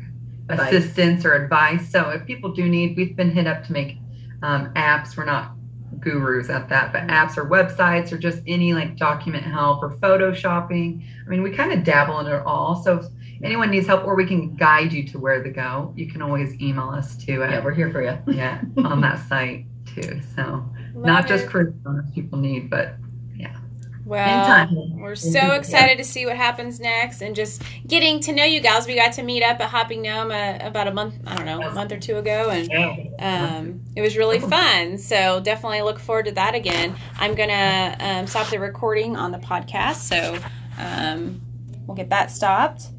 Advice. 0.49 0.73
assistance 0.73 1.25
or 1.25 1.33
advice. 1.33 1.91
So 1.91 2.09
if 2.09 2.25
people 2.25 2.51
do 2.53 2.67
need, 2.67 2.97
we've 2.97 3.15
been 3.15 3.29
hit 3.29 3.45
up 3.45 3.63
to 3.65 3.73
make 3.73 3.97
um, 4.41 4.73
apps. 4.73 5.15
We're 5.15 5.25
not 5.25 5.51
gurus 5.99 6.49
at 6.49 6.69
that, 6.69 6.91
but 6.91 7.03
mm-hmm. 7.03 7.09
apps 7.09 7.37
or 7.37 7.45
websites 7.45 8.11
or 8.11 8.17
just 8.17 8.41
any 8.47 8.73
like 8.73 8.97
document 8.97 9.43
help 9.43 9.81
or 9.83 9.95
photoshopping. 9.97 11.05
I 11.25 11.29
mean, 11.29 11.43
we 11.43 11.51
kind 11.51 11.71
of 11.71 11.83
dabble 11.83 12.19
in 12.19 12.27
it 12.27 12.43
all. 12.45 12.81
So 12.83 12.97
if 12.97 13.05
anyone 13.43 13.71
needs 13.71 13.87
help 13.87 14.05
or 14.05 14.15
we 14.15 14.25
can 14.25 14.55
guide 14.55 14.93
you 14.93 15.07
to 15.09 15.19
where 15.19 15.43
to 15.43 15.49
go, 15.49 15.93
you 15.95 16.07
can 16.07 16.21
always 16.21 16.59
email 16.61 16.89
us 16.89 17.15
too. 17.15 17.39
yeah, 17.39 17.63
we're 17.63 17.73
here 17.73 17.91
for 17.91 18.01
you. 18.01 18.17
yeah, 18.27 18.61
on 18.77 19.01
that 19.01 19.19
site 19.29 19.65
too. 19.85 20.21
So 20.35 20.65
Love 20.93 21.05
not 21.05 21.27
just 21.27 21.45
it. 21.45 21.49
curriculum 21.49 22.05
if 22.07 22.13
people 22.13 22.39
need, 22.39 22.69
but 22.69 22.95
well. 24.09 24.27
Anytime. 24.27 24.99
We're 24.99 25.15
so 25.15 25.51
excited 25.53 25.97
to 25.99 26.03
see 26.03 26.25
what 26.25 26.35
happens 26.35 26.79
next, 26.79 27.21
and 27.21 27.35
just 27.35 27.61
getting 27.87 28.19
to 28.21 28.33
know 28.33 28.43
you 28.43 28.59
guys. 28.59 28.85
We 28.85 28.95
got 28.95 29.13
to 29.13 29.23
meet 29.23 29.43
up 29.43 29.61
at 29.61 29.69
Hopping 29.69 30.01
Gnome 30.01 30.31
uh, 30.31 30.57
about 30.59 30.87
a 30.87 30.93
month, 30.93 31.15
I 31.25 31.35
don't 31.35 31.45
know, 31.45 31.61
a 31.61 31.71
month 31.71 31.91
or 31.93 31.99
two 31.99 32.17
ago, 32.17 32.49
and 32.49 32.69
um, 33.19 33.81
it 33.95 34.01
was 34.01 34.17
really 34.17 34.39
fun. 34.39 34.97
So 34.97 35.39
definitely 35.39 35.81
look 35.83 35.99
forward 35.99 36.25
to 36.25 36.31
that 36.33 36.55
again. 36.55 36.95
I'm 37.17 37.35
gonna 37.35 37.95
um, 37.99 38.27
stop 38.27 38.49
the 38.49 38.59
recording 38.59 39.15
on 39.15 39.31
the 39.31 39.39
podcast, 39.39 39.95
so 39.95 40.37
um, 40.77 41.39
we'll 41.87 41.95
get 41.95 42.09
that 42.09 42.31
stopped. 42.31 42.89